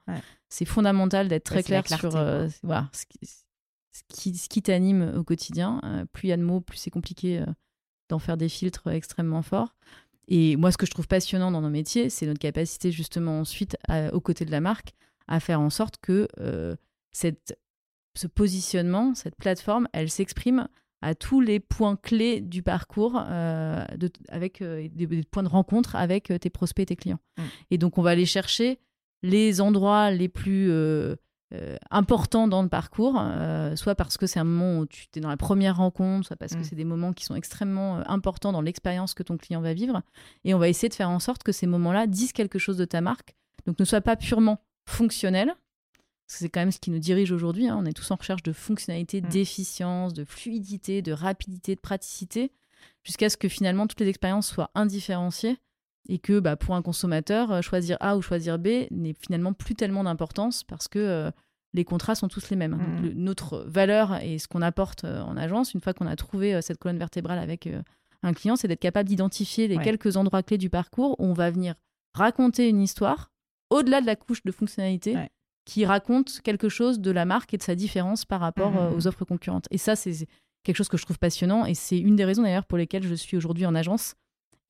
[0.48, 5.80] C'est fondamental d'être très clair sur euh, voilà, ce qui, ce qui, t'anime au quotidien.
[5.84, 7.44] Euh, plus il y a de mots, plus c'est compliqué
[8.08, 9.76] d'en faire des filtres extrêmement forts.
[10.28, 13.76] Et moi, ce que je trouve passionnant dans nos métiers, c'est notre capacité justement ensuite,
[14.12, 14.92] aux côtés de la marque,
[15.28, 16.26] à faire en sorte que
[17.12, 17.56] cette
[18.16, 20.68] ce positionnement, cette plateforme, elle s'exprime
[21.02, 23.84] à tous les points clés du parcours euh,
[24.28, 27.20] avec euh, des, points de rencontre avec euh, tes prospects et tes clients.
[27.36, 27.42] Mm.
[27.70, 28.78] Et donc, on va aller chercher
[29.22, 30.70] les endroits les plus
[31.90, 33.20] importants dans le parcours,
[33.74, 36.54] soit parce que c'est un moment où tu es dans la première rencontre, soit parce
[36.54, 36.64] que mm.
[36.64, 40.02] c'est des moments qui sont extrêmement importants dans l'expérience que ton client va vivre.
[40.44, 42.84] Et on va essayer de faire en sorte que ces moments-là disent quelque chose de
[42.84, 43.34] ta marque,
[43.66, 45.54] donc ne soient pas purement fonctionnels,
[46.26, 47.68] c'est quand même ce qui nous dirige aujourd'hui.
[47.68, 47.78] Hein.
[47.80, 49.28] On est tous en recherche de fonctionnalité, mm.
[49.28, 52.52] d'efficience, de fluidité, de rapidité, de praticité,
[53.04, 55.58] jusqu'à ce que finalement toutes les expériences soient indifférenciées
[56.08, 59.74] et que bah, pour un consommateur, euh, choisir A ou choisir B n'est finalement plus
[59.74, 61.30] tellement d'importance parce que euh,
[61.74, 62.76] les contrats sont tous les mêmes.
[62.76, 63.10] Mm.
[63.14, 66.78] notre valeur et ce qu'on apporte euh, en agence, une fois qu'on a trouvé cette
[66.78, 67.68] colonne vertébrale avec
[68.22, 71.50] un client, c'est d'être capable d'identifier les quelques endroits clés du parcours où on va
[71.50, 71.74] venir
[72.14, 73.30] raconter une histoire
[73.70, 75.16] au-delà de la couche de fonctionnalité
[75.66, 79.04] qui raconte quelque chose de la marque et de sa différence par rapport euh, aux
[79.04, 79.08] mmh.
[79.08, 79.66] offres concurrentes.
[79.70, 80.26] Et ça, c'est
[80.62, 83.14] quelque chose que je trouve passionnant et c'est une des raisons d'ailleurs pour lesquelles je
[83.14, 84.14] suis aujourd'hui en agence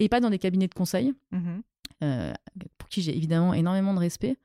[0.00, 1.60] et pas dans des cabinets de conseil, mmh
[2.02, 2.34] euh,
[2.76, 4.36] pour qui j'ai évidemment énormément de respect,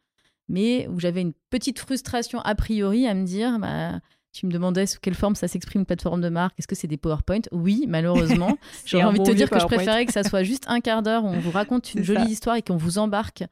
[0.48, 4.00] mais où j'avais une petite frustration a priori à me dire, bah,
[4.34, 6.58] Tu me demandais sous quelle forme ça s'exprime une plateforme de marque.
[6.58, 7.42] Est-ce que c'est des PowerPoint?
[7.52, 8.58] Oui, malheureusement.
[8.86, 11.26] J'aurais envie de te dire que je préférais que ça soit juste un quart d'heure
[11.26, 13.44] où on vous raconte une jolie histoire et qu'on vous embarque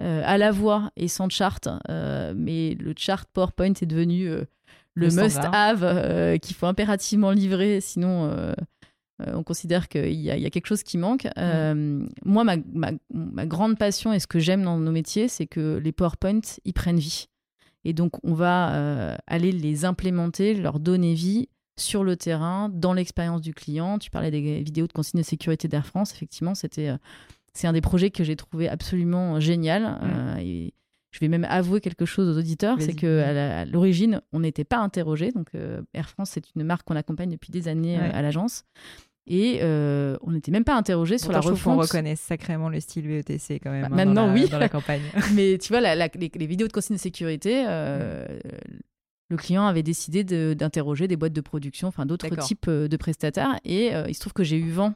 [0.00, 1.68] euh, à la voix et sans chart.
[1.88, 4.44] Euh, mais le chart PowerPoint est devenu euh,
[4.94, 8.54] le, must-have qu'il faut impérativement livrer, sinon
[9.24, 11.28] on considère qu'il y, a quelque chose qui manque.
[11.36, 12.56] moi, ma,
[13.12, 16.72] ma, grande passion et ce que j'aime dans nos métiers, c'est que les PowerPoint, ils
[16.72, 17.28] prennent vie.
[17.84, 22.92] Et donc, on va euh, aller les implémenter, leur donner vie sur le terrain, dans
[22.92, 23.98] l'expérience du client.
[23.98, 26.12] Tu parlais des vidéos de consigne de sécurité d'Air France.
[26.12, 26.96] Effectivement, c'était, euh,
[27.52, 29.98] c'est un des projets que j'ai trouvé absolument génial.
[30.02, 30.72] Euh, et
[31.10, 35.30] je vais même avouer quelque chose aux auditeurs, c'est qu'à l'origine, on n'était pas interrogé.
[35.30, 35.50] Donc,
[35.94, 38.64] Air France, c'est une marque qu'on accompagne depuis des années à l'agence.
[39.26, 41.78] Et euh, on n'était même pas interrogé sur la refonte.
[41.78, 43.82] On reconnaît sacrément le style VETC quand même.
[43.82, 44.48] Bah, hein, maintenant, dans oui.
[44.48, 45.02] Dans la campagne.
[45.34, 48.26] Mais tu vois, les, vidéos de consigne de sécurité, euh,
[49.30, 53.58] le client avait décidé d'interroger des boîtes de production, enfin d'autres types euh, de prestataires.
[53.64, 54.94] Et il se trouve que j'ai eu vent,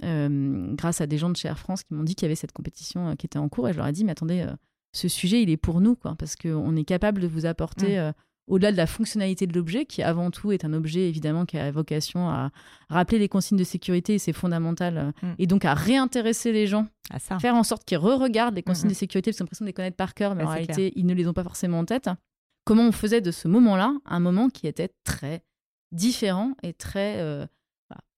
[0.00, 2.52] grâce à des gens de chez Air France, qui m'ont dit qu'il y avait cette
[2.52, 3.68] compétition qui était en cours.
[3.68, 4.46] Et je leur ai dit, mais attendez,
[4.92, 7.98] ce sujet, il est pour nous, quoi, parce qu'on est capable de vous apporter.
[7.98, 8.14] Mmh
[8.46, 11.70] au-delà de la fonctionnalité de l'objet, qui avant tout est un objet évidemment qui a
[11.70, 12.50] vocation à
[12.88, 15.26] rappeler les consignes de sécurité, et c'est fondamental, mm.
[15.38, 17.38] et donc à réintéresser les gens, à ça.
[17.38, 19.74] faire en sorte qu'ils re-regardent les consignes de sécurité, parce qu'ils ont l'impression de les
[19.74, 22.08] connaître par cœur, mais en réalité, ils ne les ont pas forcément en tête.
[22.64, 25.42] Comment on faisait de ce moment-là un moment qui était très
[25.92, 27.46] différent et très euh,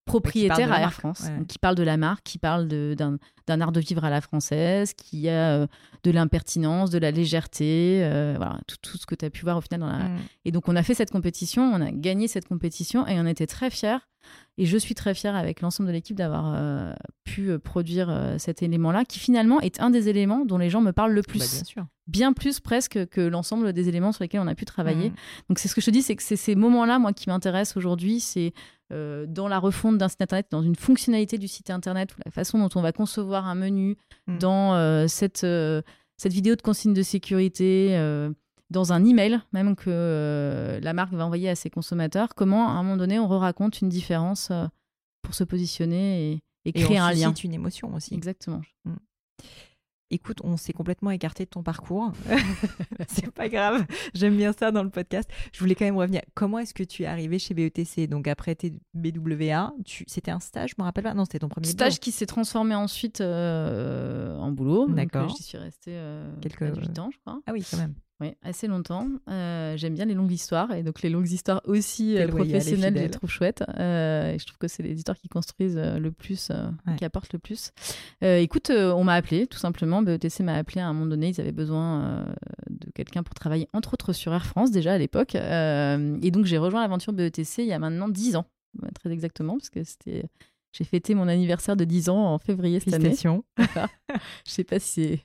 [0.08, 4.04] propriétaire à Air France, qui parle de la marque, qui parle d'un art de vivre
[4.04, 5.66] à la française, qui a euh,
[6.02, 9.60] de l'impertinence, de la légèreté, euh, voilà, tout, ce que tu as pu voir au
[9.60, 9.80] final.
[9.80, 9.98] Dans la...
[9.98, 10.18] Mm.
[10.46, 13.46] Et donc on a fait cette compétition, on a gagné cette compétition et on était
[13.46, 13.98] très fiers.
[14.56, 16.92] Et je suis très fière avec l'ensemble de l'équipe d'avoir euh,
[17.24, 21.12] pu produire cet élément-là, qui finalement est un des éléments dont les gens me parlent
[21.12, 21.38] le plus.
[21.38, 21.86] Bah, bien, sûr.
[22.06, 25.10] bien plus presque que l'ensemble des éléments sur lesquels on a pu travailler.
[25.10, 25.14] Mm.
[25.48, 27.76] Donc c'est ce que je te dis, c'est que c'est ces moments-là, moi, qui m'intéressent
[27.76, 28.52] aujourd'hui, c'est
[28.90, 32.30] euh, dans la refonte d'un site internet, dans une fonctionnalité du site internet, ou la
[32.30, 33.96] façon dont on va concevoir un menu,
[34.26, 34.38] mm.
[34.38, 35.82] dans euh, cette, euh,
[36.16, 37.94] cette vidéo de consigne de sécurité,
[38.70, 42.82] dans un email même que la marque va envoyer à ses consommateurs, comment à un
[42.82, 44.52] moment donné on raconte une différence
[45.22, 47.32] pour se positionner et, et créer un lien.
[47.32, 48.14] une émotion aussi.
[48.14, 48.62] Exactement.
[48.84, 48.94] Mm.
[50.10, 52.12] Écoute, on s'est complètement écarté de ton parcours.
[53.08, 53.84] c'est pas grave.
[54.14, 55.28] J'aime bien ça dans le podcast.
[55.52, 56.22] Je voulais quand même revenir.
[56.34, 60.04] Comment est-ce que tu es arrivé chez BETC Donc après tes BWA, tu...
[60.06, 61.12] c'était un stage, je me rappelle pas.
[61.12, 64.88] Non, c'était ton premier stage qui s'est transformé ensuite euh, en boulot.
[64.88, 65.28] Euh, D'accord.
[65.36, 67.42] J'y suis restée euh, quelques 8 ans, je crois.
[67.46, 67.94] Ah oui, quand même.
[68.20, 69.06] Oui, assez longtemps.
[69.28, 73.02] Euh, j'aime bien les longues histoires et donc les longues histoires aussi euh, professionnelles, je
[73.02, 73.62] les trouve chouettes.
[73.78, 76.50] Euh, et je trouve que c'est les histoires qui construisent le plus,
[76.96, 77.70] qui apportent le plus.
[78.20, 80.02] écoute, on m'a appelé tout simplement.
[80.02, 81.28] BETC m'a appelé à un moment donné.
[81.28, 82.26] Ils avaient besoin
[82.68, 85.36] de quelqu'un pour travailler entre autres sur Air France déjà à l'époque.
[85.36, 88.46] et donc j'ai rejoint l'aventure BETC il y a maintenant 10 ans,
[88.94, 90.24] très exactement, parce que c'était
[90.72, 93.14] j'ai fêté mon anniversaire de 10 ans en février cette année.
[94.44, 95.20] je sais pas si c'est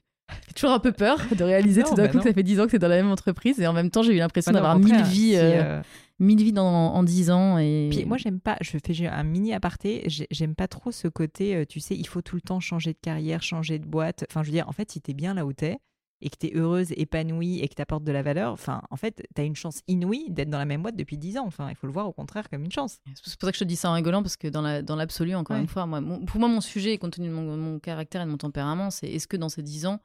[0.47, 2.59] j'ai toujours un peu peur de réaliser tout d'un bah coup que ça fait 10
[2.59, 4.59] ans que c'est dans la même entreprise et en même temps j'ai eu l'impression bah
[4.59, 5.81] d'avoir mille vies, euh, euh,
[6.19, 7.57] mille vies dans, en 10 ans.
[7.57, 7.89] Et...
[7.91, 11.65] Puis moi j'aime pas, je fais un mini aparté, j'aime pas trop ce côté, euh,
[11.67, 14.25] tu sais, il faut tout le temps changer de carrière, changer de boîte.
[14.29, 15.77] Enfin je veux dire, en fait si t'es bien là où t'es
[16.23, 19.43] et que t'es heureuse, épanouie et que t'apportes de la valeur, enfin en fait t'as
[19.43, 21.45] une chance inouïe d'être dans la même boîte depuis 10 ans.
[21.45, 22.99] Enfin il faut le voir au contraire comme une chance.
[23.21, 25.35] C'est pour ça que je te dis ça en rigolant parce que dans l'absolu la,
[25.35, 28.21] dans encore une fois, moi, pour moi mon sujet, compte tenu de mon, mon caractère
[28.21, 29.99] et de mon tempérament, c'est est-ce que dans ces 10 ans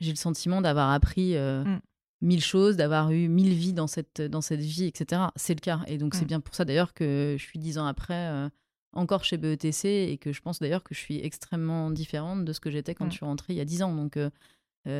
[0.00, 1.80] j'ai le sentiment d'avoir appris euh, mm.
[2.22, 5.22] mille choses, d'avoir eu mille vies dans cette, dans cette vie, etc.
[5.36, 5.80] C'est le cas.
[5.86, 6.28] Et donc, c'est mm.
[6.28, 8.48] bien pour ça d'ailleurs que je suis dix ans après euh,
[8.92, 12.60] encore chez BETC et que je pense d'ailleurs que je suis extrêmement différente de ce
[12.60, 13.10] que j'étais quand mm.
[13.10, 13.94] je suis rentrée il y a dix ans.
[13.94, 14.30] Donc, euh,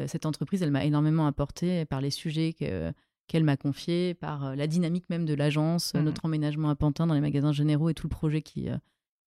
[0.07, 5.09] cette entreprise, elle m'a énormément apporté par les sujets qu'elle m'a confiés, par la dynamique
[5.09, 8.43] même de l'agence, notre emménagement à Pantin dans les magasins généraux et tout le projet
[8.43, 8.69] qui,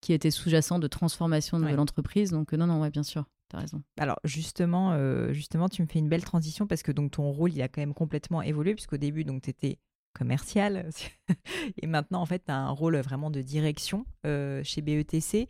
[0.01, 2.29] qui était sous-jacent de transformation de l'entreprise.
[2.29, 3.25] Donc, non, non, ouais, bien sûr
[3.97, 7.53] Alors justement, euh, justement, tu me fais une belle transition parce que donc ton rôle,
[7.53, 9.79] il a quand même complètement évolué puisqu'au début, donc étais
[10.13, 10.89] commercial
[11.81, 15.47] et maintenant, en fait, tu as un rôle vraiment de direction euh, chez BETC.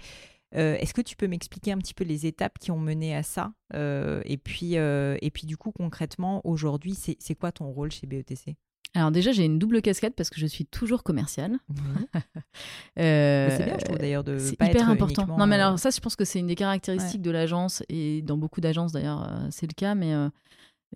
[0.53, 3.23] Euh, est-ce que tu peux m'expliquer un petit peu les étapes qui ont mené à
[3.23, 8.57] ça et, puis, et puis, du coup, concrètement, aujourd'hui, c'est quoi ton rôle chez BETC
[8.93, 11.57] alors déjà, j'ai une double casquette parce que je suis toujours commerciale.
[12.99, 14.37] Euh, c'est bien, je trouve d'ailleurs de.
[14.37, 15.25] C'est hyper important.
[15.37, 18.21] Non, mais alors euh, ça, je pense que c'est une des caractéristiques de l'agence et
[18.21, 19.95] dans beaucoup d'agences d'ailleurs, euh, c'est le cas.
[19.95, 20.13] Mais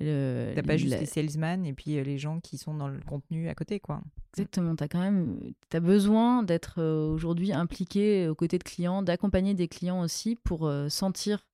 [0.02, 3.48] euh, t'as pas juste les salesmen et puis les gens qui sont dans le contenu
[3.48, 4.02] à côté, quoi.
[4.34, 4.76] Exactement.
[4.76, 5.40] T'as quand même,
[5.70, 11.48] t'as besoin d'être aujourd'hui impliqué aux côtés de clients, d'accompagner des clients aussi pour sentir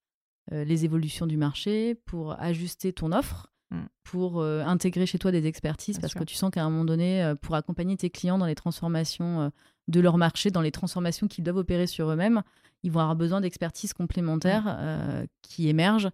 [0.52, 3.80] les évolutions du marché, pour ajuster ton offre mm.
[4.04, 7.56] pour intégrer chez toi des expertises parce que tu sens qu'à un moment donné, pour
[7.56, 9.52] accompagner tes clients dans les transformations
[9.88, 12.42] de leur marché, dans les transformations qu'ils doivent opérer sur eux-mêmes,
[12.84, 15.26] ils vont avoir besoin d'expertises complémentaires mm.
[15.42, 16.10] qui émergent.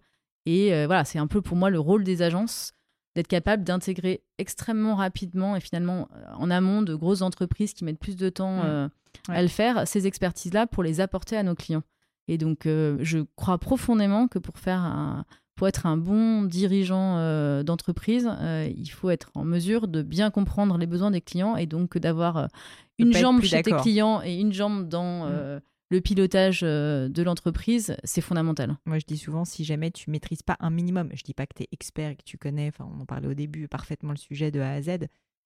[0.46, 2.72] Et voilà, c'est un peu pour moi le rôle des agences
[3.14, 8.16] d'être capable d'intégrer extrêmement rapidement et finalement en amont de grosses entreprises qui mettent plus
[8.16, 8.90] de temps mm.
[9.28, 11.82] à le faire, ces expertises-là pour les apporter à nos clients.
[12.28, 15.24] Et donc, euh, je crois profondément que pour faire un,
[15.58, 20.30] pour être un bon dirigeant euh, d'entreprise, euh, il faut être en mesure de bien
[20.30, 22.48] comprendre les besoins des clients et donc d'avoir
[22.96, 25.60] une jambe chez tes clients et une jambe dans mm.
[25.90, 28.76] le pilotage de l'entreprise, c'est fondamental.
[28.86, 31.54] Moi, je dis souvent, si jamais tu maîtrises pas un minimum, je dis pas que
[31.56, 34.16] tu es expert et que tu connais, enfin, on en parlait au début, parfaitement le
[34.16, 34.90] sujet de A à Z,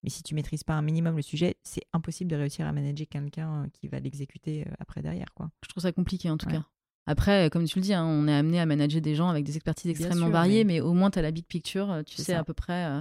[0.02, 3.06] mais si tu maîtrises pas un minimum le sujet, c'est impossible de réussir à manager
[3.08, 5.32] quelqu'un qui va l'exécuter après derrière.
[5.34, 5.50] Quoi.
[5.64, 6.66] Je trouve ça compliqué en tout cas.
[7.06, 9.56] Après, comme tu le dis, hein, on est amené à manager des gens avec des
[9.56, 10.80] expertises extrêmement variées, mais...
[10.80, 13.00] au moins tu as la big picture, euh, tu sais à peu près, euh,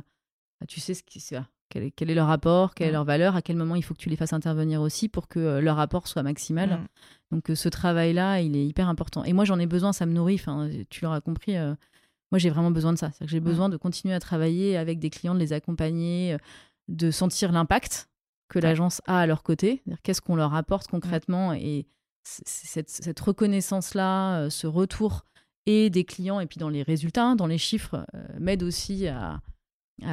[0.68, 1.24] tu sais ce qui,
[1.70, 3.94] quel, est, quel est leur rapport, quelle est leur valeur, à quel moment il faut
[3.94, 6.70] que tu les fasses intervenir aussi pour que euh, leur rapport soit maximal.
[6.70, 6.88] Mm.
[7.32, 9.24] Donc ce travail-là, il est hyper important.
[9.24, 10.36] Et moi, j'en ai besoin, ça me nourrit.
[10.36, 11.56] Enfin, tu l'auras compris.
[11.56, 13.12] moi, j'ai vraiment besoin de ça.
[13.22, 13.44] J'ai mm.
[13.44, 16.36] besoin de continuer à travailler avec des clients, de les accompagner,
[16.90, 18.10] de sentir l'impact
[18.50, 19.82] que l'agence a à leur côté.
[20.04, 21.86] Qu'est-ce qu'on leur apporte concrètement et
[22.24, 25.26] cette, reconnaissance-là, euh, ce retour
[25.66, 29.42] et des clients, et puis dans les résultats, dans les chiffres, euh, m'aide aussi à,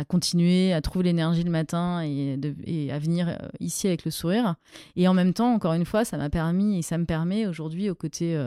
[0.08, 4.56] continuer, à trouver l'énergie le matin et, à venir euh, ici avec le sourire.
[4.96, 7.88] Et en même temps, encore une fois, ça m'a permis et ça me permet aujourd'hui,
[7.88, 8.38] aux côtés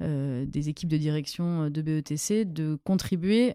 [0.00, 3.54] des équipes de direction de BETC, de contribuer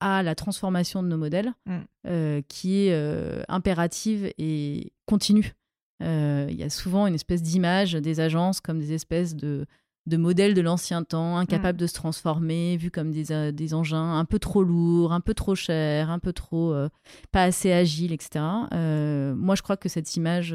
[0.00, 2.42] à la transformation de nos modèles, mmh.
[2.48, 5.54] qui est impérative et continue.
[6.02, 9.66] Euh, il y a souvent une espèce d'image des agences comme des espèces de,
[10.06, 11.80] de modèles de l'ancien temps, incapables mm.
[11.80, 15.34] de se transformer, vus comme des, euh, des, engins un peu trop lourds, un peu
[15.34, 16.88] trop chers, un peu trop euh,
[17.32, 18.44] pas assez agiles, etc.
[18.70, 20.54] moi, je crois que cette image,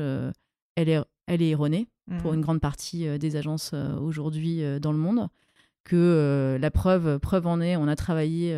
[0.76, 1.88] elle, est, elle est erronée
[2.20, 2.36] pour mm.
[2.36, 5.28] une grande partie des agences aujourd'hui dans le monde.
[5.84, 8.56] Que la preuve, preuve en est, on a travaillé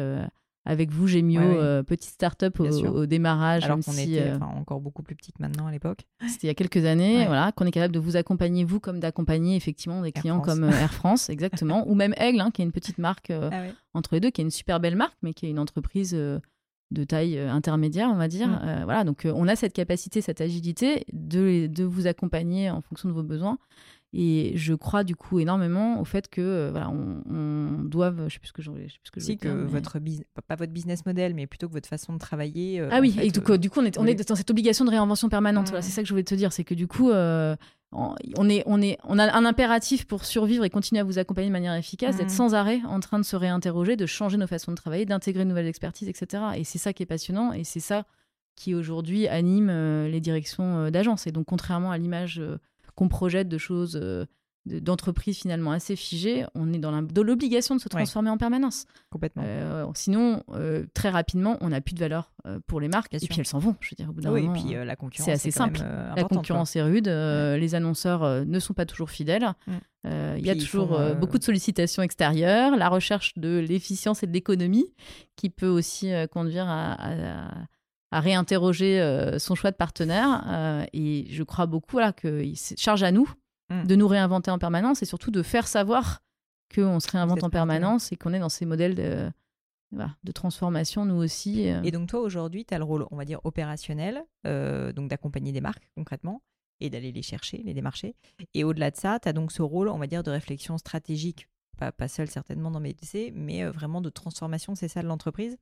[0.66, 3.66] avec vous, Gémio, euh, petite start-up au, démarrage.
[3.66, 6.06] Alors qu'on était euh, encore beaucoup plus petite maintenant à l'époque.
[6.28, 9.00] C'était il y a quelques années, voilà, qu'on est capable de vous accompagner, vous, comme
[9.00, 12.66] d'accompagner effectivement des clients comme euh, Air France, exactement, ou même Aigle, hein, qui est
[12.66, 13.50] une petite marque ah
[13.94, 17.04] entre les deux, qui est une super belle marque, mais qui est une entreprise de
[17.04, 18.48] taille intermédiaire, on va dire.
[18.48, 18.84] Mm.
[18.86, 23.14] voilà, donc on a cette capacité, cette agilité de, de vous accompagner en fonction de
[23.14, 23.60] vos besoins.
[24.18, 28.34] Et je crois du coup énormément au fait que euh, voilà, on, on doive, je
[28.34, 30.00] sais plus ce que je, sais plus ce que si que votre
[30.48, 32.80] pas votre business model, mais plutôt que votre façon de travailler.
[32.80, 34.90] Euh, ah oui, et euh, du coup, on est, on est dans cette obligation de
[34.92, 35.68] réinvention permanente.
[35.68, 38.16] Voilà, c'est ça que je voulais te dire, c'est que du coup, on
[38.50, 41.54] est, on est, on a un impératif pour survivre et continuer à vous accompagner de
[41.54, 44.78] manière efficace, d'être sans arrêt en train de se réinterroger, de changer nos façons de
[44.78, 46.42] travailler, d'intégrer de nouvelles expertises, etc.
[46.56, 48.06] Et c'est ça qui est passionnant, et c'est ça
[48.56, 49.68] qui aujourd'hui anime
[50.06, 51.28] les directions d'agence.
[51.28, 52.42] Et donc, contrairement à l'image
[52.96, 54.26] qu'on projette de choses euh,
[54.66, 56.92] d'entreprises finalement assez figées, on est dans
[57.22, 58.86] l'obligation de se transformer en permanence.
[59.12, 59.44] Complètement.
[59.46, 62.32] Euh, sinon, euh, très rapidement, on n'a plus de valeur
[62.66, 63.76] pour les marques, et puis elles s'en vont.
[63.80, 65.26] Je veux dire, au bout d'un oui, et puis la concurrence.
[65.26, 65.82] C'est assez simple.
[66.16, 67.08] la concurrence est rude.
[67.08, 69.54] Les annonceurs ne sont pas toujours fidèles.
[69.68, 69.74] Mm.
[70.38, 72.76] Il y a toujours beaucoup de sollicitations extérieures.
[72.76, 74.88] La recherche de l'efficience et de l'économie
[75.36, 77.52] qui peut aussi conduire à à
[78.12, 80.44] réinterroger euh, son choix de partenaire.
[80.48, 83.30] Euh, et je crois beaucoup là, qu'il charge à nous
[83.70, 83.86] mm.
[83.86, 86.22] de nous réinventer en permanence et surtout de faire savoir
[86.74, 89.30] qu'on se réinvente en permanence et qu'on est dans ces modèles de,
[89.92, 91.70] de transformation, nous aussi.
[91.70, 91.82] Euh.
[91.84, 95.62] Et donc toi, aujourd'hui, tu as le rôle, on va dire, opérationnel, donc d'accompagner des
[95.62, 96.42] marques concrètement
[96.82, 98.16] et d'aller les chercher, les démarcher.
[98.54, 101.48] Et au-delà de ça, tu as donc ce rôle, on va dire, de réflexion stratégique,
[101.78, 105.58] pas, pas seul certainement dans mes BTC, mais vraiment de transformation, c'est ça de l'entreprise?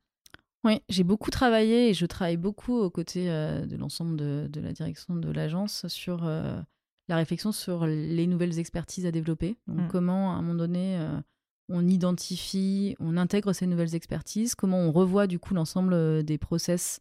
[0.64, 4.72] Oui, j'ai beaucoup travaillé et je travaille beaucoup aux côtés euh, de l'ensemble de, la
[4.72, 6.62] direction de l'agence sur euh,
[7.10, 9.58] la réflexion sur les nouvelles expertises à développer.
[9.68, 9.88] Donc, mm.
[9.90, 11.20] comment, à un moment donné, euh,
[11.68, 17.00] on identifie, on intègre ces nouvelles expertises, comment on revoit du coup l'ensemble des process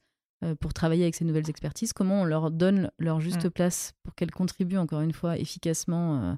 [0.58, 3.50] pour travailler avec ces nouvelles expertises, comment on leur donne leur juste mm.
[3.50, 6.36] place pour qu'elles contribuent encore une fois efficacement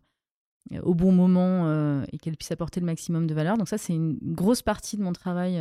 [0.83, 3.57] au bon moment et qu'elles puissent apporter le maximum de valeur.
[3.57, 5.59] Donc ça, c'est une grosse partie de mon travail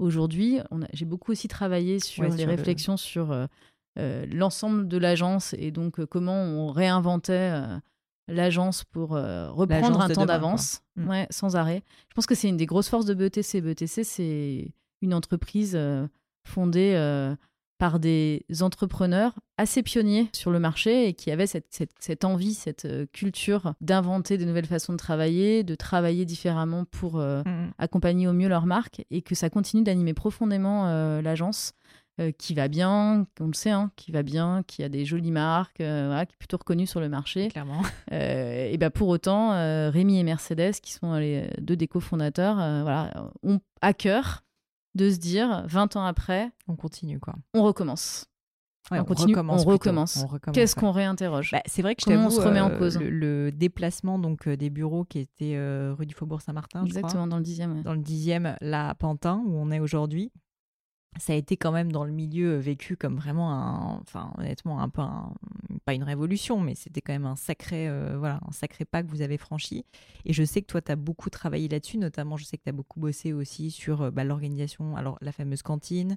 [0.00, 0.58] aujourd'hui.
[0.92, 3.46] J'ai beaucoup aussi travaillé sur les réflexions sur euh,
[3.98, 7.52] euh, l'ensemble de l'agence et donc euh, comment on réinventait
[8.28, 11.08] l'agence pour reprendre un temps d'avance mm.
[11.08, 11.82] ouais, sans arrêt.
[12.08, 13.60] Je pense que c'est une des grosses forces de BETC.
[13.60, 14.72] BETC, c'est
[15.02, 15.78] une entreprise
[16.44, 17.34] fondée
[17.80, 23.06] par des entrepreneurs assez pionniers sur le marché et qui avaient cette, envie, cette euh,
[23.10, 27.72] culture d'inventer de nouvelles façons de travailler, de travailler différemment pour euh, mm.
[27.78, 31.72] accompagner au mieux leur marque et que ça continue d'animer profondément euh, l'agence.
[32.36, 35.78] qui va bien, on le sait, hein, qui va bien, qui a des jolies marques,
[35.78, 37.48] qui est plutôt reconnu sur le marché.
[37.48, 37.80] Clairement.
[38.10, 39.52] et ben pour autant,
[39.90, 44.42] Rémi et Mercedes, qui sont les deux des cofondateurs, voilà, ont à cœur
[44.94, 47.34] de se dire 20 ans après, on continue quoi.
[47.54, 48.26] On recommence.
[48.90, 50.26] on, continue, recommence on recommence.
[50.52, 51.50] Qu'est-ce qu'on réinterroge?
[51.52, 52.98] Bah, C'est vrai que je on se remet en euh, cause?
[52.98, 57.38] le, déplacement donc euh, des bureaux qui était euh, rue du Faubourg Saint-Martin, exactement dans
[57.38, 57.82] le dixième.
[57.82, 60.32] Dans le dixième, là à Pantin où on est aujourd'hui
[61.18, 64.88] ça a été quand même dans le milieu vécu comme vraiment un, enfin honnêtement un
[64.88, 65.02] peu
[65.84, 69.08] pas une révolution, mais c'était quand même un sacré, euh, voilà, un sacré pas que
[69.08, 69.84] vous avez franchi.
[70.24, 72.68] Et je sais que toi, tu as beaucoup travaillé là-dessus, notamment je sais que tu
[72.70, 76.16] as beaucoup bossé aussi sur euh, bah, l'organisation, alors la fameuse cantine.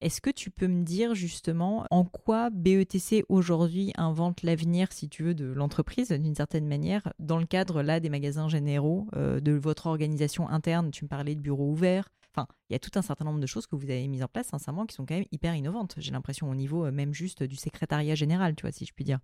[0.00, 5.22] Est-ce que tu peux me dire justement en quoi BETC aujourd'hui invente l'avenir, si tu
[5.22, 9.52] veux, de l'entreprise d'une certaine manière, dans le cadre là des magasins généraux, euh, de
[9.52, 10.90] votre organisation interne?
[10.90, 13.46] Tu me parlais de bureaux ouverts, Enfin, il y a tout un certain nombre de
[13.46, 15.94] choses que vous avez mises en place, sincèrement, qui sont quand même hyper innovantes.
[15.98, 19.04] J'ai l'impression au niveau euh, même juste du secrétariat général, tu vois, si je puis
[19.04, 19.18] dire.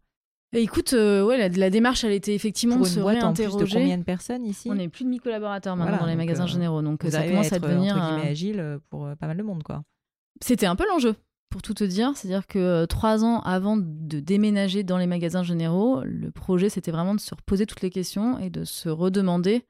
[0.52, 3.22] écoute, euh, ouais, la, démarche, elle était effectivement Pour de se boîte.
[3.22, 4.68] En plus de combien de personnes ici?
[4.70, 7.52] On est plus de 1000 collaborateurs maintenant dans les magasins euh, généraux, donc ça commence
[7.52, 9.82] à, devenir entre guillemets, agile pour pas mal de monde, quoi.
[10.42, 11.16] C'était un peu l'enjeu.
[11.50, 16.02] Pour tout te dire, c'est-à-dire que trois ans avant de déménager dans les magasins généraux,
[16.04, 19.64] le projet c'était vraiment de se reposer toutes les questions et de se redemander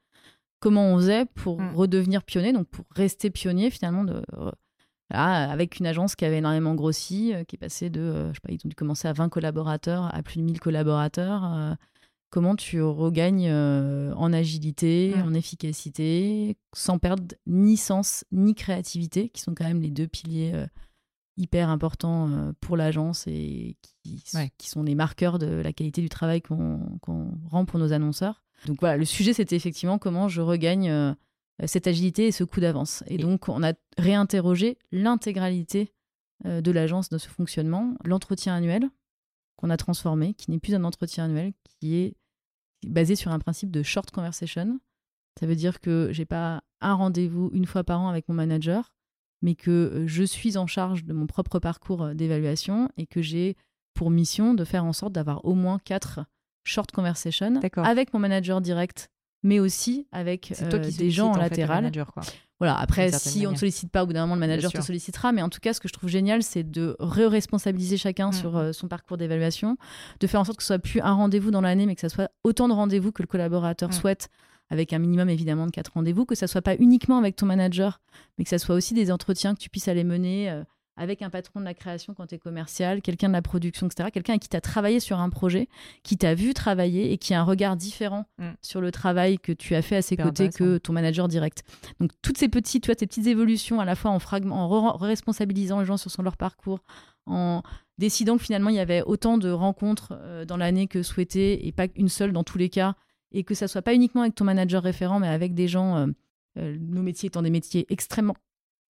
[0.59, 1.75] comment on faisait pour mm.
[1.75, 4.51] redevenir pionnier, donc pour rester pionnier finalement de, euh,
[5.11, 8.41] avec une agence qui avait énormément grossi, euh, qui est passée de, euh, je sais
[8.43, 11.77] pas, ils ont dû commencer à 20 collaborateurs à plus de 1000 collaborateurs.
[12.29, 15.21] comment tu regagnes en agilité, mm.
[15.27, 20.53] en efficacité, sans perdre ni sens ni créativité, qui sont quand même les deux piliers
[21.37, 24.21] hyper importants pour l'agence et qui,
[24.57, 26.99] qui, sont les marqueurs de la qualité du travail qu'on
[27.47, 28.43] rend pour nos annonceurs.
[28.65, 31.13] Donc voilà, le sujet, c'était effectivement comment je regagne euh,
[31.65, 33.03] cette agilité et ce coup d'avance.
[33.07, 35.93] Et, donc, on a réinterrogé l'intégralité
[36.45, 38.89] euh, de l'agence, de ce fonctionnement, l'entretien annuel
[39.57, 42.15] qu'on a transformé, qui n'est plus un entretien annuel, qui est
[42.87, 44.79] basé sur un principe de short conversation.
[45.37, 48.93] Ça veut dire que j'ai pas un rendez-vous une fois par an avec mon manager,
[49.41, 53.57] mais que euh, je suis en charge de mon propre parcours d'évaluation et que j'ai
[53.93, 56.21] pour mission de faire en sorte d'avoir au moins quatre
[56.63, 59.09] short conversation avec mon manager direct,
[59.43, 61.91] mais aussi avec euh, des gens en, latéral.
[62.59, 65.31] Voilà, après, si on ne sollicite pas, au bout d'un moment, le manager te sollicitera.
[65.31, 68.33] Mais en tout cas, ce que je trouve génial, c'est de re-responsabiliser chacun mm.
[68.33, 69.77] sur euh, son parcours d'évaluation,
[70.19, 72.09] de faire en sorte que ce soit plus un rendez-vous dans l'année, mais que ce
[72.09, 73.93] soit autant de rendez-vous que le collaborateur mm.
[73.93, 74.29] souhaite,
[74.69, 78.01] avec un minimum évidemment de quatre rendez-vous, que ça soit pas uniquement avec ton manager,
[78.37, 80.51] mais que ça soit aussi des entretiens que tu puisses aller mener.
[80.51, 80.63] Euh,
[80.99, 84.09] avec un patron de la création quand tu es commercial, quelqu'un de la production, etc.
[84.11, 85.69] Quelqu'un qui t'a travaillé sur un projet,
[86.03, 88.49] qui t'a vu travailler et qui a un regard différent mm.
[88.61, 91.63] sur le travail que tu as fait à ses côtés que ton manager direct.
[92.01, 94.97] Donc toutes ces petites, tu vois, tes petites évolutions à la fois en, fragment, en
[94.97, 96.81] responsabilisant les gens sur son, leur parcours,
[97.25, 97.63] en
[97.97, 101.71] décidant que finalement il y avait autant de rencontres euh, dans l'année que souhaité et
[101.71, 102.95] pas une seule dans tous les cas,
[103.31, 106.07] et que ça soit pas uniquement avec ton manager référent, mais avec des gens, euh,
[106.57, 108.35] euh, nos métiers étant des métiers extrêmement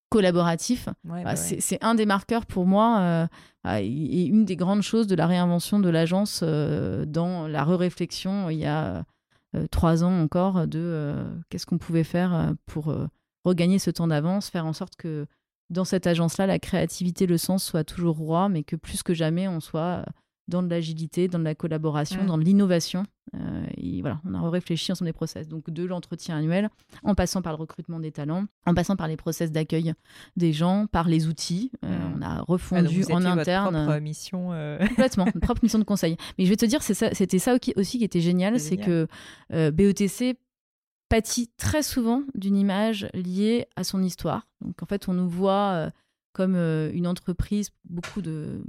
[0.09, 0.89] collaboratif.
[1.03, 3.27] Bah, bah c'est un des marqueurs pour moi euh,
[3.63, 8.49] bah, et une des grandes choses de la réinvention de l'agence euh, dans la re-réflexion
[8.49, 9.05] il y a
[9.55, 11.15] euh, trois ans encore de
[11.49, 12.93] qu'est-ce qu'on pouvait faire pour
[13.45, 15.25] regagner ce temps d'avance, faire en sorte que
[15.69, 19.47] dans cette agence-là, la créativité, le sens soit toujours roi, mais que plus que jamais,
[19.47, 20.03] on soit
[20.49, 22.25] dans de l'agilité, dans de la collaboration, mm.
[22.25, 23.05] dans de l'innovation.
[23.35, 25.47] Euh, et voilà, on a réfléchi ensemble des process.
[25.47, 26.69] Donc de l'entretien annuel,
[27.03, 29.93] en passant par le recrutement des talents, en passant par les process d'accueil
[30.35, 31.71] des gens, par les outils.
[31.85, 32.13] Euh, mm.
[32.15, 33.75] On a refondu ah, en interne.
[33.75, 34.49] Votre propre mission.
[34.51, 34.79] Euh...
[34.87, 36.17] Complètement, une propre mission de conseil.
[36.37, 39.07] Mais je vais te dire, c'était ça, aussi qui était génial, c'est que
[39.49, 40.37] BETC
[41.07, 44.47] pâtit très souvent d'une image liée à son histoire.
[44.61, 45.91] Donc en fait, on nous voit
[46.33, 48.61] comme une entreprise, beaucoup de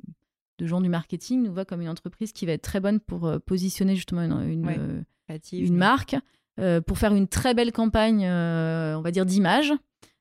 [0.61, 3.27] de gens du marketing nous voient comme une entreprise qui va être très bonne pour
[3.27, 6.17] euh, positionner justement une, une, euh, marque,
[6.59, 9.73] euh, pour faire une très belle campagne, on va dire, d'image.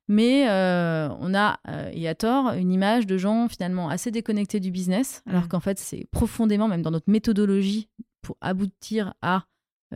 [0.08, 1.60] Mais on a,
[1.94, 5.78] et à tort, une image de gens finalement assez déconnectés du business, alors qu'en fait,
[5.78, 7.90] c'est profondément, même dans notre méthodologie,
[8.24, 9.46] pour aboutir à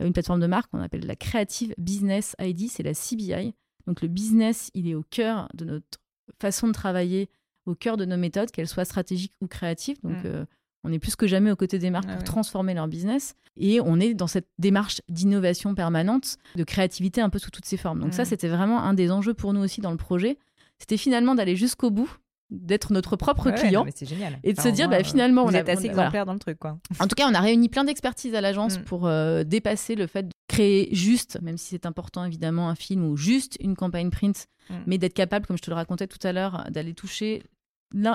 [0.00, 3.54] une plateforme de marque qu'on appelle la Creative Business ID, c'est la CBI.
[3.86, 5.98] Donc le business, il est au cœur de notre
[6.40, 7.28] façon de travailler,
[7.66, 9.96] au cœur de nos méthodes, qu'elles soient stratégiques ou créatives.
[10.02, 10.26] Donc, mm.
[10.26, 10.44] euh,
[10.84, 13.34] on est plus que jamais aux côtés des marques pour transformer leur business.
[13.56, 17.76] Et on est dans cette démarche d'innovation permanente, de créativité un peu sous toutes ses
[17.76, 18.00] formes.
[18.00, 18.26] Donc, ça, mm.
[18.26, 20.38] c'était vraiment un des enjeux pour nous aussi dans le projet.
[20.78, 22.18] C'était finalement d'aller jusqu'au bout
[22.60, 23.84] d'être notre propre client.
[24.00, 24.38] génial.
[24.42, 26.58] Et de se dire, bah, finalement, on est assez exemplaire dans le truc.
[26.58, 26.78] Quoi.
[27.00, 28.82] En tout cas, on a réuni plein d'expertise à l'agence mm.
[28.82, 29.10] pour
[29.44, 33.56] dépasser le fait de créer juste, même si c'est important évidemment, un film ou juste
[33.60, 34.74] une campagne print, mm.
[34.86, 37.42] mais d'être capable, comme je te le racontais tout à l'heure, d'aller toucher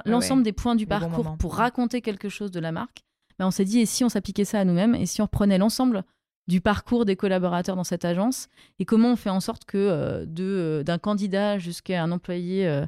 [0.05, 3.03] l'ensemble des points du parcours pour raconter quelque chose de la marque.
[3.37, 5.57] Bah, on s'est dit, et si on s'appliquait ça à nous-mêmes, et si on reprenait
[5.57, 6.03] l'ensemble
[6.49, 8.47] du parcours des collaborateurs dans cette agence
[8.79, 12.87] et comment on fait en sorte que euh, euh, d'un candidat jusqu'à un employé, euh,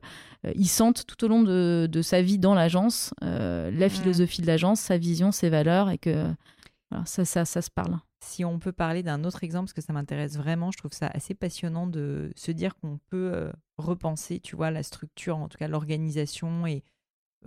[0.56, 4.98] il sente tout au long de, sa vie dans l'agence la philosophie de l'agence, sa
[4.98, 6.26] vision, ses valeurs et que
[7.06, 8.00] ça, ça, ça se parle.
[8.24, 11.08] Si on peut parler d'un autre exemple, parce que ça m'intéresse vraiment, je trouve ça
[11.14, 15.68] assez passionnant de se dire qu'on peut repenser, tu vois, la structure, en tout cas
[15.68, 16.84] l'organisation et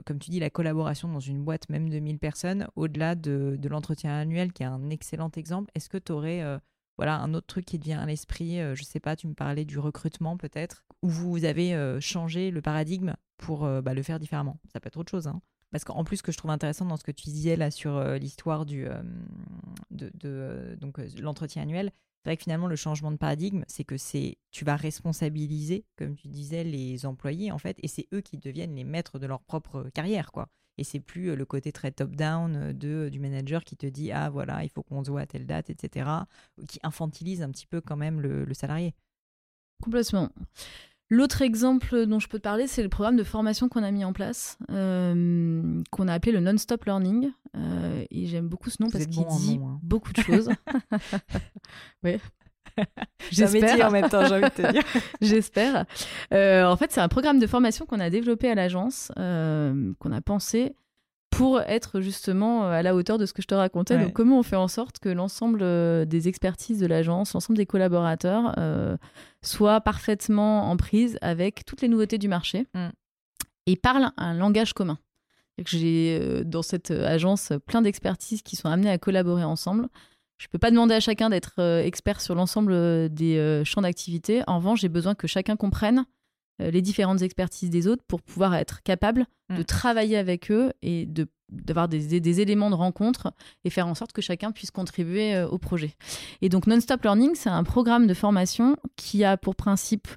[0.05, 4.12] comme tu dis, la collaboration dans une boîte même de 1000 personnes, au-delà de, l'entretien
[4.12, 6.59] annuel, qui est un excellent exemple, est-ce que tu aurais euh,
[6.97, 9.34] voilà, un autre truc qui te vient à l'esprit euh, Je sais pas, tu me
[9.34, 14.18] parlais du recrutement peut-être, où vous avez euh, changé le paradigme pour bah, le faire
[14.18, 14.59] différemment?
[14.72, 15.26] Ça peut être autre chose.
[15.26, 15.40] Hein.
[15.75, 18.01] Parce qu'en plus, ce que je trouve intéressant dans ce que tu disais là sur
[18.14, 18.87] l'histoire du
[19.91, 21.91] de, donc l'entretien annuel,
[22.22, 26.14] c'est vrai que finalement, le changement de paradigme, c'est que c'est tu vas responsabiliser, comme
[26.14, 29.43] tu disais, les employés, en fait, et c'est eux qui deviennent les maîtres de leur
[29.43, 30.49] propre carrière, quoi.
[30.79, 34.31] Et c'est plus euh, le côté très top-down euh, du manager qui te dit ah
[34.31, 36.09] voilà il faut qu'on se voit à telle date etc
[36.68, 38.95] qui infantilise un petit peu quand même le salarié.
[39.83, 40.31] Complètement.
[41.11, 44.05] L'autre exemple dont je peux te parler, c'est le programme de formation qu'on a mis
[44.05, 47.30] en place, euh, qu'on a appelé le Non-Stop Learning.
[47.57, 49.78] Euh, et j'aime beaucoup ce nom parce qu'il dit hein.
[49.82, 50.48] beaucoup de choses.
[52.05, 52.16] oui.
[53.30, 53.86] J'espère.
[53.86, 54.82] en même temps, j'ai envie de te dire.
[55.20, 55.84] J'espère.
[56.32, 60.20] Euh, en fait, c'est un programme de formation qu'on a développé à l'agence, qu'on a
[60.24, 60.74] pensé
[61.37, 63.99] pour être justement euh, à la hauteur de ce que je te racontais.
[63.99, 67.66] Donc, comment on fait en sorte que l'ensemble euh, des expertises de l'agence, l'ensemble des
[67.66, 68.97] collaborateurs euh,
[69.43, 72.89] soient parfaitement en prise avec toutes les nouveautés du marché mm.
[73.66, 74.99] et parlent un langage commun?
[75.66, 79.87] J'ai dans cette agence plein d'expertises qui sont amenées à collaborer ensemble.
[80.37, 84.43] Je ne peux pas demander à chacun d'être expert sur l'ensemble des champs d'activité.
[84.49, 86.07] En revanche, j'ai besoin que chacun comprenne
[86.59, 89.64] les différentes expertises des autres pour pouvoir être capable de mm.
[89.64, 93.32] travailler avec eux et de d'avoir des, des, éléments de rencontre
[93.64, 95.94] et faire en sorte que chacun puisse contribuer euh, au projet.
[96.40, 100.09] Et donc Non-Stop Learning, c'est un programme de formation qui a pour principe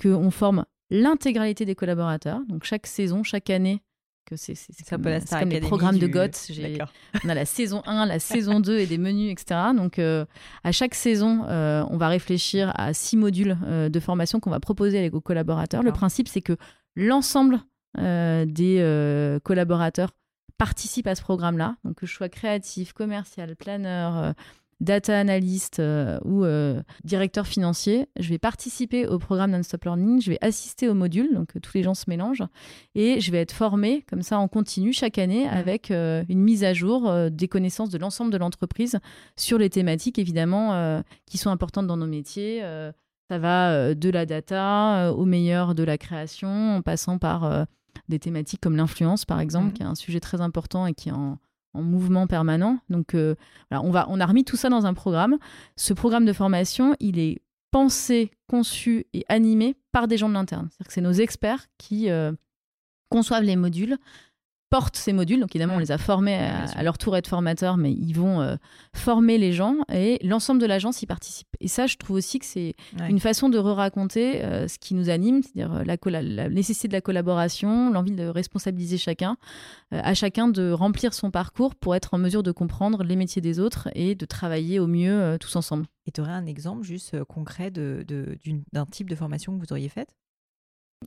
[0.00, 2.40] qu'on forme l'intégralité des collaborateurs.
[2.48, 3.80] Donc chaque saison, chaque année,
[4.24, 4.54] que c'est
[4.88, 6.52] comme, comme les programmes de GOTS.
[7.24, 9.60] On a la saison 1, la saison 2 et des menus, etc.
[9.76, 10.24] Donc, euh,
[10.64, 14.60] à chaque saison, euh, on va réfléchir à six modules euh, de formation qu'on va
[14.60, 15.82] proposer avec aux collaborateurs.
[15.82, 16.56] Le principe, c'est que
[16.96, 17.60] l'ensemble
[17.96, 20.10] des collaborateurs
[20.58, 21.76] participent à ce programme-là.
[21.84, 24.34] Donc, que je sois créatif, commercial, planeur,
[24.82, 30.30] data analyst euh, ou euh, directeur financier, je vais participer au programme Non-Stop Learning, je
[30.30, 32.44] vais assister au module, donc euh, tous les gens se mélangent,
[32.96, 36.74] et je vais être formé comme ça en continu chaque année avec une mise à
[36.74, 38.98] jour des connaissances de l'ensemble de l'entreprise
[39.36, 42.60] sur les thématiques évidemment qui sont importantes dans nos métiers.
[43.30, 47.66] ça va de la data au meilleur de la création, en passant par
[48.08, 49.72] des thématiques comme l'influence par exemple, mmh.
[49.72, 51.38] qui est un sujet très important et qui est en
[51.74, 52.78] en mouvement permanent.
[52.88, 53.34] Donc, euh,
[53.70, 55.38] on, va, on a remis tout ça dans un programme.
[55.76, 60.68] Ce programme de formation, il est pensé, conçu et animé par des gens de l'interne.
[60.70, 62.32] C'est-à-dire que c'est nos experts qui euh,
[63.08, 63.98] conçoivent les modules,
[64.72, 65.38] portent ces modules.
[65.38, 68.56] Donc évidemment, on les a formés à, leur tour être formateurs, mais ils vont euh,
[68.96, 71.48] former les gens et l'ensemble de l'agence y participe.
[71.60, 72.74] Et ça, je trouve aussi que c'est
[73.06, 76.94] une façon de re-raconter euh, ce qui nous anime, c'est-à-dire euh, la, la, nécessité de
[76.94, 79.36] la collaboration, l'envie de responsabiliser chacun,
[79.90, 83.60] à chacun de remplir son parcours pour être en mesure de comprendre les métiers des
[83.60, 85.84] autres et de travailler au mieux tous ensemble.
[86.06, 88.38] Et tu aurais un exemple juste concret d'un de,
[88.72, 90.16] d'un type de formation que vous auriez faite?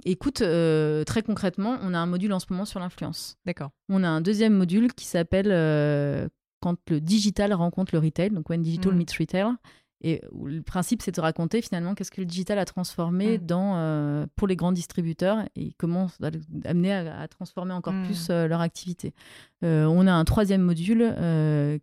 [0.03, 3.37] Écoute, euh, très concrètement, on a un module en ce moment sur l'influence.
[3.45, 3.71] D'accord.
[3.89, 6.27] On a un deuxième module qui s'appelle euh,
[6.61, 8.97] Quand le digital rencontre le retail, donc When Digital mm.
[8.97, 9.53] meets Retail.
[10.01, 13.45] Et le principe, c'est de raconter finalement qu'est-ce que le digital a transformé mm.
[13.45, 16.31] dans, euh, pour les grands distributeurs et comment ça va
[16.65, 18.05] amener à, transformer encore mm.
[18.05, 19.13] plus leur activité.
[19.61, 21.15] on a un troisième module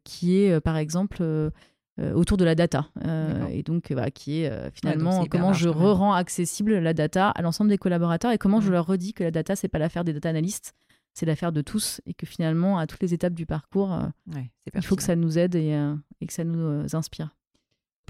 [0.04, 1.50] qui est, par exemple,
[1.98, 2.88] autour de la data.
[3.04, 7.42] Euh, et donc, voilà, qui est euh, finalement comment je rends accessible la data à
[7.42, 8.72] l'ensemble des collaborateurs et comment je mm.
[8.72, 10.72] leur redis que la data, c'est pas l'affaire des data analystes,
[11.12, 13.98] c'est l'affaire de tous et que finalement, à toutes les étapes du parcours,
[14.34, 15.78] il faut que ça nous aide et,
[16.20, 17.34] et que ça nous inspire.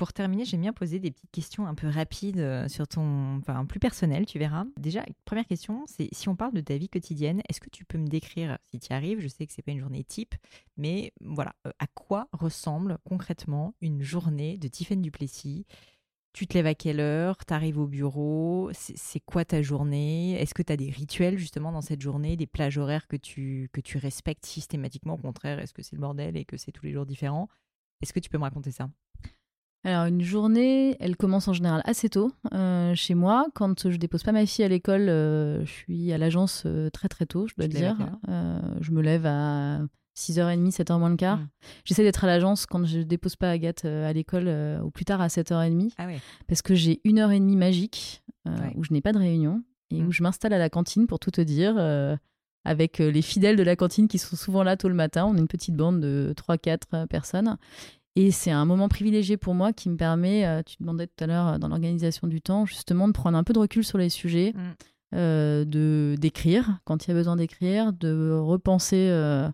[0.02, 3.64] Pour terminer, j'aime bien poser des petites questions un peu rapides euh, sur ton, enfin
[3.64, 4.64] plus personnel, tu verras.
[4.76, 7.98] Déjà, première question, c'est si on parle de ta vie quotidienne, est-ce que tu peux
[7.98, 10.34] me décrire, si tu y arrives, je sais que c'est pas une journée type,
[10.76, 15.66] mais voilà, euh, à quoi ressemble concrètement une journée de Tiffaine Duplessis
[16.32, 17.36] tu te lèves à quelle heure?
[17.46, 18.70] Tu arrives au bureau?
[18.72, 20.32] C'est quoi ta journée?
[20.32, 23.68] Est-ce que tu as des rituels justement dans cette journée, des plages horaires que tu,
[23.72, 25.14] que tu respectes systématiquement?
[25.14, 27.48] Au contraire, est-ce que c'est le bordel et que c'est tous les jours différents
[28.00, 28.88] Est-ce que tu peux me raconter ça?
[29.84, 33.46] Alors une journée, elle commence en général assez tôt euh, chez moi.
[33.54, 37.08] Quand je dépose pas ma fille à l'école, euh, je suis à l'agence euh, très
[37.08, 37.96] très tôt, je dois dire.
[38.80, 39.80] je me lève à
[40.16, 41.38] 6h30, 7h moins le quart.
[41.38, 41.48] Mmh.
[41.84, 44.48] J'essaie d'être à l'agence quand je dépose pas Agathe à l'école
[44.84, 45.92] ou plus tard à 7h30.
[45.98, 46.06] Ah
[46.46, 48.22] Parce que j'ai une heure et demie magique
[48.76, 50.12] où je n'ai pas de réunion et où mmh.
[50.12, 51.76] je m'installe à la cantine pour tout te dire
[52.64, 55.24] avec les fidèles de la cantine qui sont souvent là tôt le matin.
[55.26, 57.56] On est une petite bande de 3-4 personnes.
[58.14, 61.26] Et c'est un moment privilégié pour moi qui me permet, euh, tu demandais tout à
[61.26, 64.10] l'heure euh, dans l'organisation du temps, justement de prendre un peu de recul sur les
[64.10, 64.60] sujets, mm.
[65.14, 69.10] euh, de d'écrire quand il y a besoin d'écrire, de repenser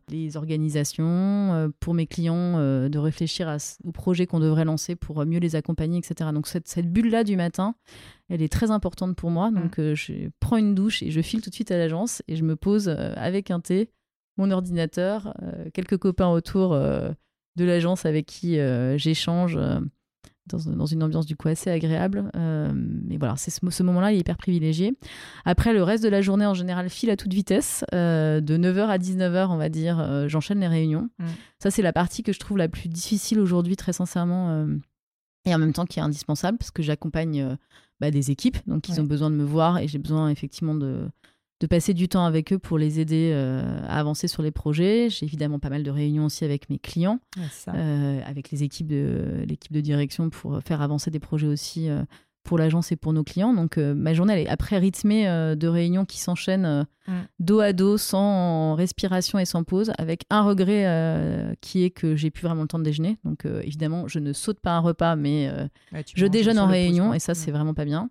[0.08, 5.38] les organisations pour mes clients, de réfléchir à, aux projets qu'on devrait lancer pour mieux
[5.38, 6.30] les accompagner, etc.
[6.34, 7.76] Donc cette, cette bulle-là du matin,
[8.28, 9.52] elle est très importante pour moi.
[9.52, 9.94] Donc mm.
[9.94, 12.56] je prends une douche et je file tout de suite à l'agence et je me
[12.56, 13.92] pose avec un thé,
[14.36, 15.32] mon ordinateur,
[15.72, 16.76] quelques copains autour
[17.58, 19.80] de l'agence avec qui euh, j'échange euh,
[20.46, 22.30] dans, une ambiance du coup assez agréable.
[22.34, 24.96] Euh, mais voilà, c'est ce, moment-là, il est hyper privilégié.
[25.44, 27.84] Après, le reste de la journée, en général, file à toute vitesse.
[27.92, 31.10] de 9h à 19h, on va dire, j'enchaîne les réunions.
[31.18, 31.26] Mm.
[31.58, 34.66] Ça, c'est la partie que je trouve la plus difficile aujourd'hui, très sincèrement.
[35.44, 37.58] et en même temps qui est indispensable, parce que j'accompagne
[38.00, 41.10] bah, des équipes, donc ils ont besoin de me voir et j'ai besoin effectivement de,
[41.60, 45.08] de passer du temps avec eux pour les aider euh, à avancer sur les projets.
[45.10, 47.18] J'ai évidemment pas mal de réunions aussi avec mes clients,
[47.68, 52.02] euh, avec les équipes de l'équipe de direction pour faire avancer des projets aussi euh,
[52.44, 53.52] pour l'agence et pour nos clients.
[53.52, 57.12] Donc ma journée elle est après rythmée de réunions qui s'enchaînent mm.
[57.40, 62.30] dos à dos, sans respiration et sans pause, avec un regret qui est que j'ai
[62.30, 63.18] plus vraiment le temps de déjeuner.
[63.24, 65.52] Donc évidemment je ne saute pas un repas, mais
[66.14, 67.54] je déjeune en réunion et ça c'est mm.
[67.54, 68.08] vraiment pas bien.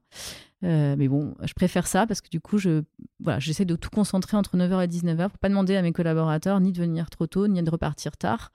[0.63, 2.83] Euh, mais bon, je préfère ça parce que du coup, je,
[3.19, 6.59] voilà, j'essaie de tout concentrer entre 9h et 19h pour pas demander à mes collaborateurs
[6.59, 8.51] ni de venir trop tôt, ni de repartir tard.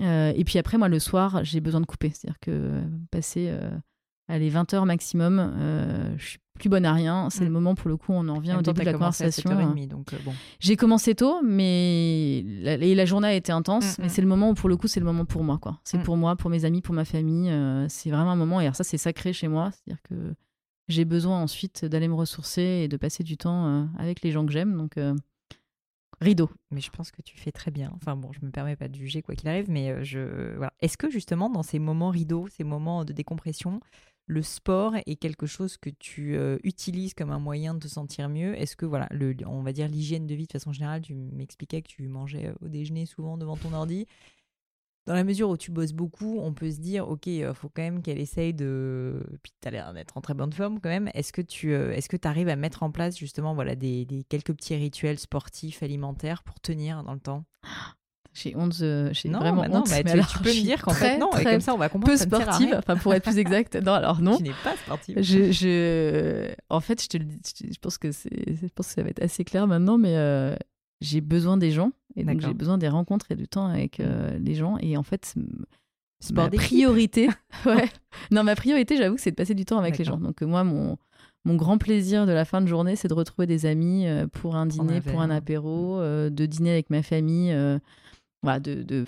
[0.00, 2.10] Euh, et puis après, moi, le soir, j'ai besoin de couper.
[2.10, 3.70] C'est-à-dire que passer euh,
[4.28, 5.52] les 20h maximum,
[6.16, 7.28] je suis plus bonne à rien.
[7.30, 7.54] C'est le mm.
[7.54, 9.50] moment, pour le coup, on en vient au début de la conversation.
[10.24, 10.32] bon.
[10.60, 13.98] J'ai commencé tôt, mais la, et la journée a été intense.
[13.98, 14.10] Mm, mais mm.
[14.10, 15.58] c'est le moment où, pour le coup, c'est le moment pour moi.
[15.58, 15.80] quoi.
[15.82, 17.52] C'est pour moi, pour mes amis, pour ma famille.
[17.88, 18.60] c'est vraiment un moment.
[18.60, 19.72] Et alors ça, c'est sacré chez moi.
[19.72, 20.34] C'est-à-dire que
[20.88, 24.44] j'ai besoin ensuite d'aller me ressourcer et de passer du temps euh, avec les gens
[24.44, 24.76] que j'aime.
[24.76, 25.14] Donc, euh,
[26.20, 26.50] rideau.
[26.70, 27.90] Mais je pense que tu fais très bien.
[27.94, 30.68] Enfin bon, je me permets pas de juger quoi qu'il arrive, mais euh, je.
[30.80, 33.80] Est-ce que justement dans ces moments rideaux, ces moments de décompression,
[34.26, 38.56] le sport est quelque chose que tu utilises comme un moyen de te sentir mieux?
[38.56, 41.82] Est-ce que voilà, le, on va dire l'hygiène de vie de façon générale, tu m'expliquais
[41.82, 44.06] que tu mangeais au déjeuner souvent devant ton ordi
[45.06, 47.68] dans la mesure où tu bosses beaucoup, on peut se dire, ok, il euh, faut
[47.68, 49.22] quand même qu'elle essaye de.
[49.42, 51.10] Puis tu as l'air d'être en très bonne forme quand même.
[51.14, 54.22] Est-ce que tu euh, est-ce que arrives à mettre en place justement voilà, des, des,
[54.22, 57.44] quelques petits rituels sportifs, alimentaires pour tenir dans le temps?
[58.34, 59.90] J'ai honte, j'ai vraiment bah honte.
[59.90, 61.90] mais tu, alors, tu, peux me dire qu'en fait non, et comme ça on va
[61.90, 62.16] comprendre.
[62.16, 63.76] Peu sportive, enfin pour être plus exact.
[63.76, 64.38] Non, alors non.
[64.38, 65.20] Tu n'es pas sportive.
[65.20, 67.40] Je, je, en fait, je te le dis,
[67.70, 70.56] je pense que c'est, je pense que ça va être assez clair maintenant, mais euh,
[71.02, 74.38] j'ai besoin des gens et donc j'ai besoin des rencontres et du temps avec euh,
[74.38, 75.34] les gens et en fait
[76.32, 77.28] ma priorité
[77.66, 77.88] ouais
[78.30, 80.64] non ma priorité j'avoue c'est de passer du temps avec les gens donc euh, moi
[80.64, 80.96] mon
[81.44, 84.54] mon grand plaisir de la fin de journée c'est de retrouver des amis euh, pour
[84.56, 87.54] un dîner pour un apéro de dîner avec ma famille
[88.42, 89.04] voilà de, de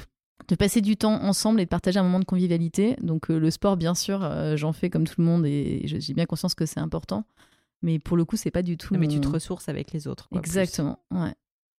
[0.49, 2.97] de passer du temps ensemble et de partager un moment de convivialité.
[3.01, 6.55] Donc le sport, bien sûr, j'en fais comme tout le monde et j'ai bien conscience
[6.55, 7.25] que c'est important.
[7.81, 8.95] Mais pour le coup, c'est pas du tout.
[8.95, 10.29] mais tu te ressources avec les autres.
[10.35, 10.99] Exactement.
[11.11, 11.33] Ouais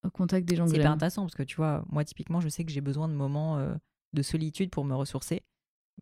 [0.06, 2.66] au contact des gens C'est pas intéressant parce que tu vois, moi typiquement, je sais
[2.66, 3.76] que j'ai besoin de moments euh,
[4.14, 5.44] de solitude pour me ressourcer.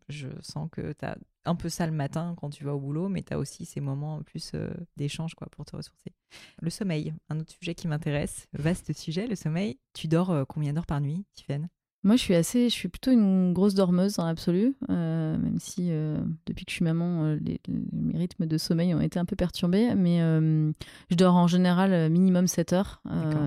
[0.08, 3.08] Je sens que tu as un peu ça le matin quand tu vas au boulot,
[3.08, 6.12] mais tu as aussi ces moments plus euh, d'échange quoi pour te ressourcer.
[6.60, 9.78] Le sommeil, un autre sujet qui m'intéresse, vaste sujet, le sommeil.
[9.92, 11.66] Tu dors euh, combien d'heures par nuit, Tiffany?
[12.04, 15.86] Moi, je suis assez, je suis plutôt une grosse dormeuse dans l'absolu, euh, même si
[15.88, 17.58] euh, depuis que je suis maman, euh, les,
[17.92, 19.94] mes rythmes de sommeil ont été un peu perturbés.
[19.94, 23.02] Mais je dors en général minimum 7 heures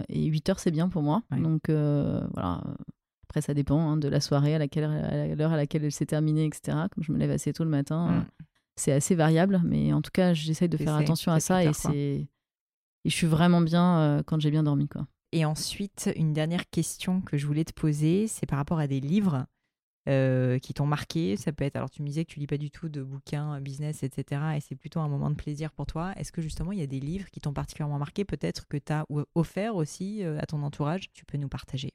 [0.10, 1.22] et 8 heures, c'est bien pour moi.
[1.32, 2.64] Donc voilà.
[3.30, 6.06] Après, ça dépend hein, de la soirée, à laquelle, à l'heure à laquelle elle s'est
[6.06, 6.78] terminée, etc.
[6.94, 8.26] Comme je me lève assez tôt le matin, mm.
[8.76, 9.62] c'est assez variable.
[9.66, 12.30] Mais en tout cas, j'essaye de faire attention à ça et c'est, et
[13.06, 15.06] je suis vraiment bien quand j'ai bien dormi, quoi.
[15.32, 19.00] Et ensuite, une dernière question que je voulais te poser, c'est par rapport à des
[19.00, 19.46] livres
[20.08, 21.36] euh, qui t'ont marqué.
[21.36, 23.60] Ça peut être, alors tu me disais que tu lis pas du tout de bouquins
[23.60, 24.42] business, etc.
[24.56, 26.14] Et c'est plutôt un moment de plaisir pour toi.
[26.16, 28.94] Est-ce que justement il y a des livres qui t'ont particulièrement marqué, peut-être que tu
[28.94, 29.06] as
[29.36, 31.12] offert aussi euh, à ton entourage?
[31.14, 31.92] Tu peux nous partager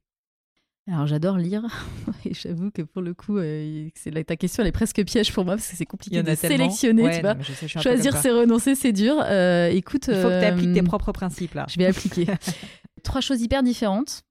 [0.87, 1.65] Alors j'adore lire
[2.27, 5.47] et j'avoue que pour le coup, euh, c'est ta question elle est presque piège pour
[5.47, 7.41] moi parce que c'est compliqué de sélectionner, tu vois.
[7.81, 9.15] Choisir c'est renoncer, c'est dur.
[9.25, 11.65] Euh, écoute, il faut que tu appliques tes propres principes là.
[11.67, 12.27] Je vais appliquer
[13.03, 14.25] trois choses hyper différentes.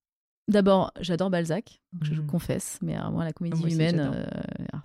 [0.48, 2.28] D'abord, j'adore Balzac, je le mmh.
[2.28, 4.26] confesse, mais moi, la comédie humaine, euh,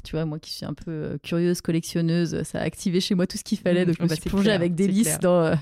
[0.04, 3.26] tu vois, moi qui suis un peu euh, curieuse, collectionneuse, ça a activé chez moi
[3.26, 5.40] tout ce qu'il fallait, mmh, donc je me suis plongée avec délice dans.
[5.40, 5.54] Euh,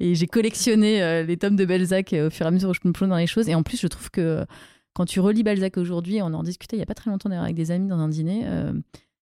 [0.00, 2.92] et j'ai collectionné les tomes de Balzac au fur et à mesure où je me
[2.92, 3.48] plonge dans les choses.
[3.48, 4.44] Et en plus, je trouve que
[4.94, 7.44] quand tu relis Balzac aujourd'hui, on en discutait il n'y a pas très longtemps d'ailleurs
[7.44, 8.46] avec des amis dans un dîner,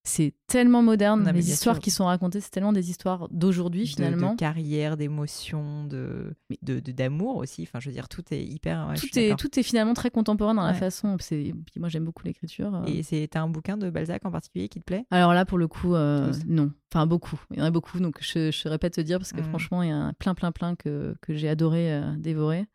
[0.04, 1.30] c'est tellement moderne.
[1.32, 4.32] les histoires qui sont racontées, c'est tellement des histoires d'aujourd'hui finalement.
[4.32, 7.62] De, carrière, d'émotion, de d'amour aussi.
[7.62, 8.92] Enfin, je veux dire, tout est hyper.
[8.98, 11.16] tout est tout est finalement très contemporain dans la façon.
[11.18, 12.74] Puis moi, j'aime beaucoup l'écriture.
[12.74, 12.84] Euh.
[12.86, 15.04] Et c'est un bouquin de Balzac en particulier qui te plaît?
[15.10, 16.72] Alors là, pour le coup, euh, non.
[16.92, 17.40] Enfin, beaucoup.
[17.50, 18.00] Il y en a beaucoup.
[18.00, 19.44] Donc, je pas te dire parce que mmh.
[19.44, 22.66] franchement, il y a plein, plein, plein que, que j'ai adoré euh, dévorer.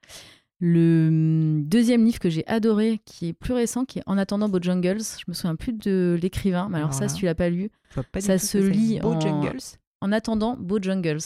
[0.60, 4.50] Le hum, deuxième livre que j'ai adoré, qui est plus récent, qui est En attendant
[4.50, 5.02] Bojangles.
[5.02, 7.70] Je me souviens plus de l'écrivain, mais alors, ça, si tu l'as pas lu,
[8.20, 9.20] ça se lit en...
[10.02, 11.20] en attendant Bojangles.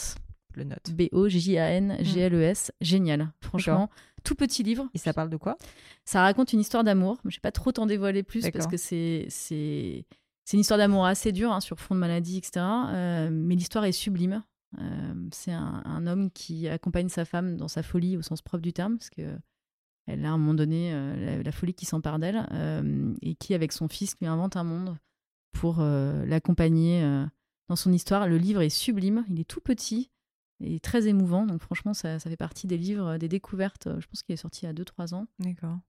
[0.54, 0.92] Le note.
[0.92, 2.74] B-O-J-A-N-G-L-E-S.
[2.82, 3.32] Génial.
[3.40, 3.90] Franchement,
[4.24, 4.90] tout petit livre.
[4.94, 5.58] Et ça parle de quoi?
[6.04, 7.18] Ça raconte une histoire d'amour.
[7.26, 10.06] Je vais pas trop t'en dévoiler plus parce que c'est c'est
[10.58, 12.66] une histoire d'amour assez dure hein, sur fond de maladie, etc.
[12.90, 14.44] Euh, mais l'histoire est sublime.
[14.80, 18.74] Euh, c'est un, homme qui accompagne sa femme dans sa folie au sens propre du
[18.74, 19.38] terme, parce que
[20.08, 23.54] elle a à un moment donné euh, la, folie qui s'empare d'elle, euh, et qui,
[23.54, 24.98] avec son fils, lui invente un monde
[25.52, 27.04] pour l'accompagner
[27.68, 28.28] dans son histoire.
[28.28, 30.10] Le livre est sublime, il est tout petit
[30.64, 34.24] et très émouvant, donc franchement, ça, ça fait partie des livres, des découvertes, je pense
[34.24, 35.28] qu'il est sorti il y a 2-3 ans,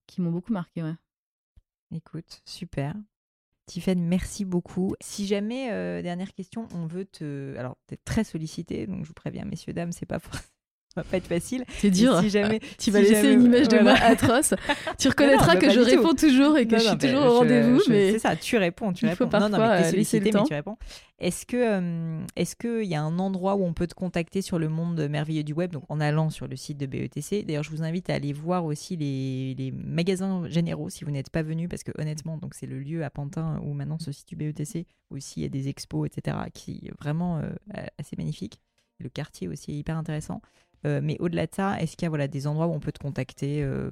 [0.07, 0.83] qui m'ont beaucoup marqué.
[0.83, 0.97] Ouais.
[1.95, 2.95] Écoute, super.
[3.67, 4.95] Tiffany, merci beaucoup.
[5.01, 7.57] Si jamais, euh, dernière question, on veut te.
[7.57, 10.19] Alors, tu très sollicité, donc je vous préviens, messieurs, dames, c'est pas
[11.01, 11.65] va pas être facile.
[11.79, 12.19] C'est dur.
[12.21, 14.55] Si jamais, tu vas laisser une image de moi atroce.
[14.99, 17.81] Tu reconnaîtras que je réponds toujours et que je suis toujours au rendez-vous.
[17.89, 19.29] Mais c'est ça, tu réponds, tu réponds.
[19.33, 20.77] non, non, mais sollicité, mais tu réponds.
[21.19, 24.59] Est-ce que euh, est-ce qu'il y a un endroit où on peut te contacter sur
[24.59, 27.71] le monde merveilleux du web, donc en allant sur le site de BETC D'ailleurs, je
[27.71, 31.69] vous invite à aller voir aussi les, les magasins généraux si vous n'êtes pas venu,
[31.69, 35.17] parce que honnêtement, donc c'est le lieu à Pantin où maintenant se situe BETC, où
[35.17, 37.51] aussi il y a des expos, etc., qui est vraiment euh,
[37.99, 38.61] assez magnifique.
[38.99, 40.43] Le quartier aussi est hyper intéressant.
[40.85, 42.91] Euh, mais au-delà de ça, est-ce qu'il y a voilà, des endroits où on peut
[42.91, 43.91] te contacter euh,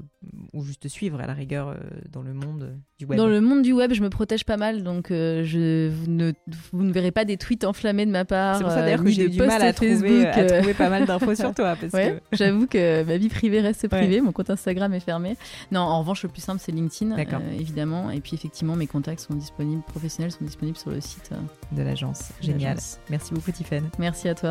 [0.52, 1.76] ou juste te suivre à la rigueur euh,
[2.10, 3.16] dans le monde du web?
[3.16, 6.32] Dans le monde du web, je me protège pas mal, donc je, vous, ne,
[6.72, 8.56] vous ne verrez pas des tweets enflammés de ma part.
[8.56, 11.34] C'est pour ça d'ailleurs que j'ai du mal à trouver, à trouver, pas mal d'infos
[11.34, 11.76] sur toi.
[11.76, 12.20] Que...
[12.32, 15.36] J'avoue que ma vie privée reste privée, mon compte Instagram est fermé.
[15.70, 17.16] Non, en revanche, le plus simple, c'est LinkedIn,
[17.58, 18.10] évidemment.
[18.10, 21.30] Et puis effectivement, mes contacts sont disponibles, professionnels sont disponibles sur le site
[21.72, 22.32] de l'agence.
[22.40, 22.78] Génial.
[23.10, 23.86] Merci beaucoup, Tiffany.
[23.98, 24.50] Merci à toi.